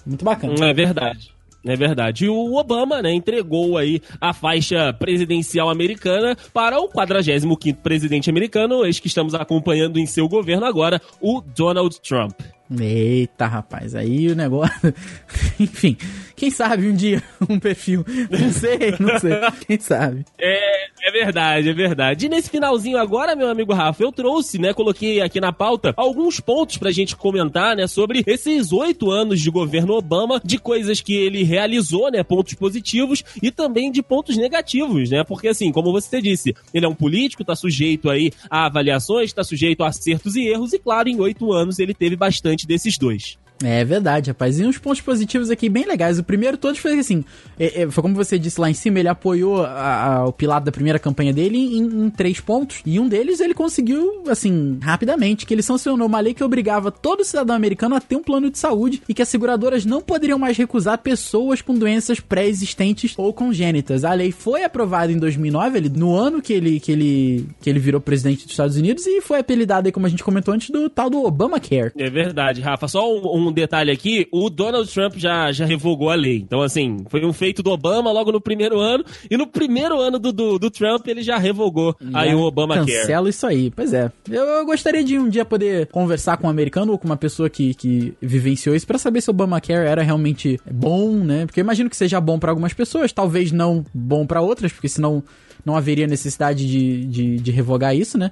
Muito 0.05 0.23
bacana. 0.23 0.53
É 0.67 0.73
verdade. 0.73 1.33
É 1.65 1.77
verdade. 1.77 2.25
E 2.25 2.29
o 2.29 2.55
Obama, 2.55 3.01
né, 3.01 3.13
entregou 3.13 3.77
aí 3.77 4.01
a 4.19 4.33
faixa 4.33 4.91
presidencial 4.91 5.69
americana 5.69 6.35
para 6.53 6.77
o 6.79 6.89
45º 6.89 7.77
presidente 7.77 8.29
americano, 8.29 8.85
eis 8.85 8.99
que 8.99 9.07
estamos 9.07 9.33
acompanhando 9.33 9.97
em 9.97 10.05
seu 10.05 10.27
governo 10.27 10.65
agora, 10.65 11.01
o 11.21 11.41
Donald 11.41 12.01
Trump. 12.01 12.33
Eita, 12.79 13.45
rapaz, 13.45 13.95
aí 13.95 14.29
o 14.29 14.35
negócio. 14.35 14.93
Enfim, 15.59 15.97
quem 16.35 16.49
sabe 16.49 16.87
um 16.87 16.95
dia 16.95 17.21
um 17.49 17.59
perfil. 17.59 18.05
Não 18.29 18.51
sei, 18.51 18.95
não 18.99 19.19
sei. 19.19 19.31
Quem 19.67 19.79
sabe? 19.79 20.25
É, 20.39 20.85
é 21.07 21.11
verdade, 21.11 21.69
é 21.69 21.73
verdade. 21.73 22.25
E 22.25 22.29
nesse 22.29 22.49
finalzinho 22.49 22.97
agora, 22.97 23.35
meu 23.35 23.49
amigo 23.49 23.73
Rafa, 23.73 24.03
eu 24.03 24.11
trouxe, 24.11 24.57
né, 24.59 24.73
coloquei 24.73 25.21
aqui 25.21 25.39
na 25.39 25.53
pauta 25.53 25.93
alguns 25.95 26.39
pontos 26.39 26.77
pra 26.77 26.91
gente 26.91 27.15
comentar, 27.15 27.75
né, 27.75 27.87
sobre 27.87 28.23
esses 28.25 28.71
oito 28.71 29.11
anos 29.11 29.39
de 29.39 29.49
governo 29.49 29.93
Obama, 29.93 30.41
de 30.43 30.57
coisas 30.57 31.01
que 31.01 31.13
ele 31.13 31.43
realizou, 31.43 32.11
né, 32.11 32.23
pontos 32.23 32.53
positivos 32.55 33.23
e 33.41 33.51
também 33.51 33.91
de 33.91 34.01
pontos 34.01 34.35
negativos, 34.37 35.09
né, 35.09 35.23
porque 35.23 35.47
assim, 35.47 35.71
como 35.71 35.91
você 35.91 36.21
disse, 36.21 36.55
ele 36.73 36.85
é 36.85 36.89
um 36.89 36.95
político, 36.95 37.43
tá 37.43 37.55
sujeito 37.55 38.09
aí 38.09 38.31
a 38.49 38.65
avaliações, 38.65 39.31
tá 39.33 39.43
sujeito 39.43 39.83
a 39.83 39.87
acertos 39.87 40.35
e 40.35 40.47
erros 40.47 40.73
e, 40.73 40.79
claro, 40.79 41.09
em 41.09 41.19
oito 41.19 41.51
anos 41.51 41.79
ele 41.79 41.93
teve 41.93 42.15
bastante 42.15 42.62
desses 42.65 42.97
dois. 42.97 43.37
É 43.63 43.83
verdade, 43.83 44.29
rapaz. 44.29 44.59
E 44.59 44.65
uns 44.65 44.77
pontos 44.77 45.01
positivos 45.01 45.49
aqui 45.49 45.69
bem 45.69 45.85
legais. 45.85 46.19
O 46.19 46.23
primeiro 46.23 46.57
todos 46.57 46.79
foi 46.79 46.99
assim, 46.99 47.23
é, 47.57 47.83
é, 47.83 47.89
foi 47.89 48.01
como 48.01 48.15
você 48.15 48.37
disse 48.37 48.59
lá 48.59 48.69
em 48.69 48.73
cima, 48.73 48.99
ele 48.99 49.07
apoiou 49.07 49.63
a, 49.63 50.05
a, 50.05 50.25
o 50.25 50.33
pilar 50.33 50.61
da 50.61 50.71
primeira 50.71 50.99
campanha 50.99 51.33
dele 51.33 51.57
em, 51.57 51.83
em, 51.83 52.09
três 52.09 52.39
pontos. 52.39 52.81
E 52.85 52.99
um 52.99 53.07
deles 53.07 53.39
ele 53.39 53.53
conseguiu, 53.53 54.23
assim, 54.27 54.77
rapidamente, 54.81 55.45
que 55.45 55.53
ele 55.53 55.61
sancionou 55.61 56.07
uma 56.07 56.19
lei 56.19 56.33
que 56.33 56.43
obrigava 56.43 56.91
todo 56.91 57.23
cidadão 57.23 57.55
americano 57.55 57.95
a 57.95 58.01
ter 58.01 58.15
um 58.15 58.23
plano 58.23 58.49
de 58.49 58.57
saúde 58.57 59.01
e 59.07 59.13
que 59.13 59.21
as 59.21 59.29
seguradoras 59.29 59.85
não 59.85 60.01
poderiam 60.01 60.37
mais 60.37 60.57
recusar 60.57 60.97
pessoas 60.97 61.61
com 61.61 61.73
doenças 61.73 62.19
pré-existentes 62.19 63.13
ou 63.17 63.33
congênitas. 63.33 64.03
A 64.03 64.13
lei 64.13 64.31
foi 64.31 64.63
aprovada 64.63 65.11
em 65.11 65.17
2009, 65.17 65.77
ele, 65.77 65.89
no 65.89 66.15
ano 66.15 66.41
que 66.41 66.53
ele, 66.53 66.79
que, 66.79 66.91
ele, 66.91 67.47
que 67.61 67.69
ele 67.69 67.79
virou 67.79 68.01
presidente 68.01 68.43
dos 68.43 68.51
Estados 68.51 68.75
Unidos 68.75 69.05
e 69.07 69.21
foi 69.21 69.39
apelidada, 69.39 69.91
como 69.91 70.05
a 70.05 70.09
gente 70.09 70.23
comentou 70.23 70.53
antes, 70.53 70.69
do 70.69 70.89
tal 70.89 71.09
do 71.09 71.23
Obamacare. 71.23 71.91
É 71.97 72.09
verdade, 72.09 72.61
Rafa. 72.61 72.87
Só 72.87 73.09
um, 73.09 73.47
um 73.47 73.51
detalhe 73.53 73.91
aqui, 73.91 74.27
o 74.31 74.49
Donald 74.49 74.91
Trump 74.91 75.15
já, 75.17 75.51
já 75.51 75.65
revogou 75.65 76.09
a 76.09 76.15
lei. 76.15 76.37
Então, 76.37 76.61
assim, 76.61 76.97
foi 77.09 77.25
um 77.25 77.33
feito 77.33 77.63
do 77.63 77.71
Obama 77.71 78.11
logo 78.11 78.31
no 78.31 78.41
primeiro 78.41 78.79
ano, 78.79 79.03
e 79.29 79.37
no 79.37 79.47
primeiro 79.47 79.99
ano 79.99 80.19
do, 80.19 80.31
do, 80.31 80.59
do 80.59 80.71
Trump 80.71 81.07
ele 81.07 81.21
já 81.21 81.37
revogou 81.37 81.95
já 82.01 82.19
aí 82.19 82.35
o 82.35 82.41
Obama 82.41 82.75
Cancela 82.75 83.29
isso 83.29 83.45
aí, 83.45 83.71
pois 83.71 83.93
é. 83.93 84.11
Eu, 84.29 84.43
eu, 84.43 84.65
gostaria 84.65 85.03
de 85.03 85.17
um 85.17 85.29
dia 85.29 85.45
poder 85.45 85.87
conversar 85.87 86.37
com 86.37 86.47
um 86.47 86.49
americano 86.49 86.91
ou 86.91 86.97
com 86.97 87.05
uma 87.05 87.17
pessoa 87.17 87.49
que, 87.49 87.73
que 87.73 88.13
vivenciou 88.21 88.75
isso 88.75 88.87
para 88.87 88.97
saber 88.97 89.21
se 89.21 89.29
o 89.29 89.31
Obamacare 89.31 89.87
era 89.87 90.01
realmente 90.01 90.59
bom, 90.69 91.11
né? 91.11 91.45
Porque 91.45 91.59
eu 91.59 91.63
imagino 91.63 91.89
que 91.89 91.97
seja 91.97 92.19
bom 92.19 92.39
para 92.39 92.51
algumas 92.51 92.73
pessoas, 92.73 93.11
talvez 93.11 93.51
não 93.51 93.85
bom 93.93 94.25
para 94.25 94.41
outras, 94.41 94.71
porque 94.71 94.89
senão 94.89 95.23
não 95.65 95.75
haveria 95.75 96.07
necessidade 96.07 96.67
de, 96.67 97.05
de, 97.05 97.35
de 97.37 97.51
revogar 97.51 97.95
isso, 97.95 98.17
né? 98.17 98.31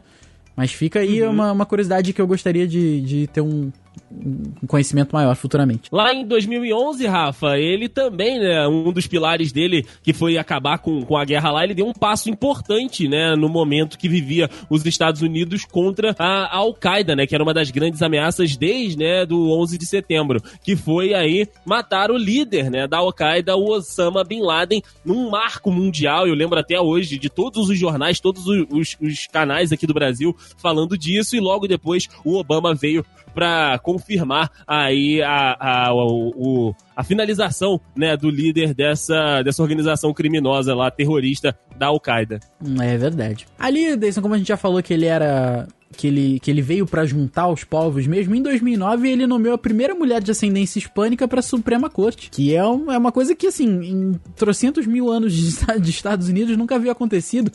Mas 0.55 0.71
fica 0.71 0.99
aí 0.99 1.21
uhum. 1.23 1.31
uma, 1.31 1.51
uma 1.51 1.65
curiosidade 1.65 2.13
que 2.13 2.21
eu 2.21 2.27
gostaria 2.27 2.67
de, 2.67 3.01
de 3.01 3.27
ter 3.27 3.41
um, 3.41 3.71
um 4.11 4.67
conhecimento 4.67 5.13
maior 5.13 5.35
futuramente. 5.35 5.89
Lá 5.91 6.13
em 6.13 6.25
2011, 6.25 7.05
Rafa, 7.07 7.57
ele 7.57 7.87
também, 7.87 8.39
né, 8.39 8.67
um 8.67 8.91
dos 8.91 9.07
pilares 9.07 9.51
dele, 9.51 9.85
que 10.03 10.13
foi 10.13 10.37
acabar 10.37 10.79
com, 10.79 11.01
com 11.03 11.17
a 11.17 11.25
guerra 11.25 11.51
lá, 11.51 11.63
ele 11.63 11.73
deu 11.73 11.87
um 11.87 11.93
passo 11.93 12.29
importante, 12.29 13.07
né, 13.07 13.35
no 13.35 13.49
momento 13.49 13.97
que 13.97 14.09
vivia 14.09 14.49
os 14.69 14.85
Estados 14.85 15.21
Unidos 15.21 15.65
contra 15.65 16.15
a 16.19 16.55
Al-Qaeda, 16.55 17.15
né, 17.15 17.25
que 17.25 17.33
era 17.33 17.43
uma 17.43 17.53
das 17.53 17.71
grandes 17.71 18.01
ameaças 18.01 18.55
desde, 18.55 18.97
né, 18.97 19.25
do 19.25 19.51
11 19.51 19.77
de 19.77 19.85
setembro, 19.85 20.41
que 20.63 20.75
foi 20.75 21.13
aí 21.13 21.47
matar 21.65 22.11
o 22.11 22.17
líder, 22.17 22.69
né, 22.69 22.87
da 22.87 22.97
Al-Qaeda, 22.97 23.55
o 23.55 23.69
Osama 23.69 24.23
Bin 24.23 24.41
Laden, 24.41 24.81
num 25.03 25.29
marco 25.29 25.71
mundial, 25.71 26.27
eu 26.27 26.35
lembro 26.35 26.59
até 26.59 26.79
hoje 26.79 27.17
de 27.17 27.29
todos 27.29 27.69
os 27.69 27.77
jornais, 27.77 28.19
todos 28.19 28.45
os, 28.45 28.65
os, 28.69 28.97
os 29.01 29.27
canais 29.27 29.71
aqui 29.71 29.87
do 29.87 29.93
Brasil 29.93 30.35
falando 30.57 30.97
disso, 30.97 31.35
e 31.35 31.39
logo 31.39 31.67
depois 31.67 32.07
o 32.23 32.37
Obama 32.37 32.75
veio 32.75 33.05
para 33.33 33.79
confirmar 33.79 34.51
aí 34.67 35.21
a, 35.21 35.87
a, 35.87 35.93
o, 35.93 36.75
a 36.95 37.03
finalização 37.03 37.79
né, 37.95 38.15
do 38.15 38.29
líder 38.29 38.73
dessa, 38.73 39.41
dessa 39.41 39.61
organização 39.61 40.13
criminosa 40.13 40.75
lá, 40.75 40.91
terrorista 40.91 41.57
da 41.77 41.87
Al-Qaeda. 41.87 42.39
É 42.81 42.97
verdade. 42.97 43.47
Ali, 43.57 43.95
Deison, 43.95 44.21
como 44.21 44.33
a 44.33 44.37
gente 44.37 44.47
já 44.47 44.57
falou 44.57 44.81
que 44.83 44.93
ele 44.93 45.05
era 45.05 45.67
que 45.95 46.07
ele, 46.07 46.39
que 46.39 46.49
ele 46.49 46.61
veio 46.61 46.85
para 46.85 47.05
juntar 47.05 47.49
os 47.49 47.63
povos 47.63 48.07
mesmo, 48.07 48.33
em 48.35 48.41
2009 48.41 49.09
ele 49.09 49.27
nomeou 49.27 49.55
a 49.55 49.57
primeira 49.57 49.93
mulher 49.93 50.21
de 50.21 50.31
ascendência 50.31 50.79
hispânica 50.79 51.27
para 51.27 51.39
a 51.39 51.43
Suprema 51.43 51.89
Corte, 51.89 52.29
que 52.29 52.55
é, 52.55 52.65
um, 52.65 52.91
é 52.91 52.97
uma 52.97 53.11
coisa 53.11 53.35
que, 53.35 53.47
assim, 53.47 53.67
em 53.67 54.13
trocentos 54.35 54.87
mil 54.87 55.11
anos 55.11 55.33
de, 55.33 55.51
de 55.79 55.89
Estados 55.89 56.29
Unidos 56.29 56.57
nunca 56.57 56.75
havia 56.75 56.91
acontecido. 56.91 57.51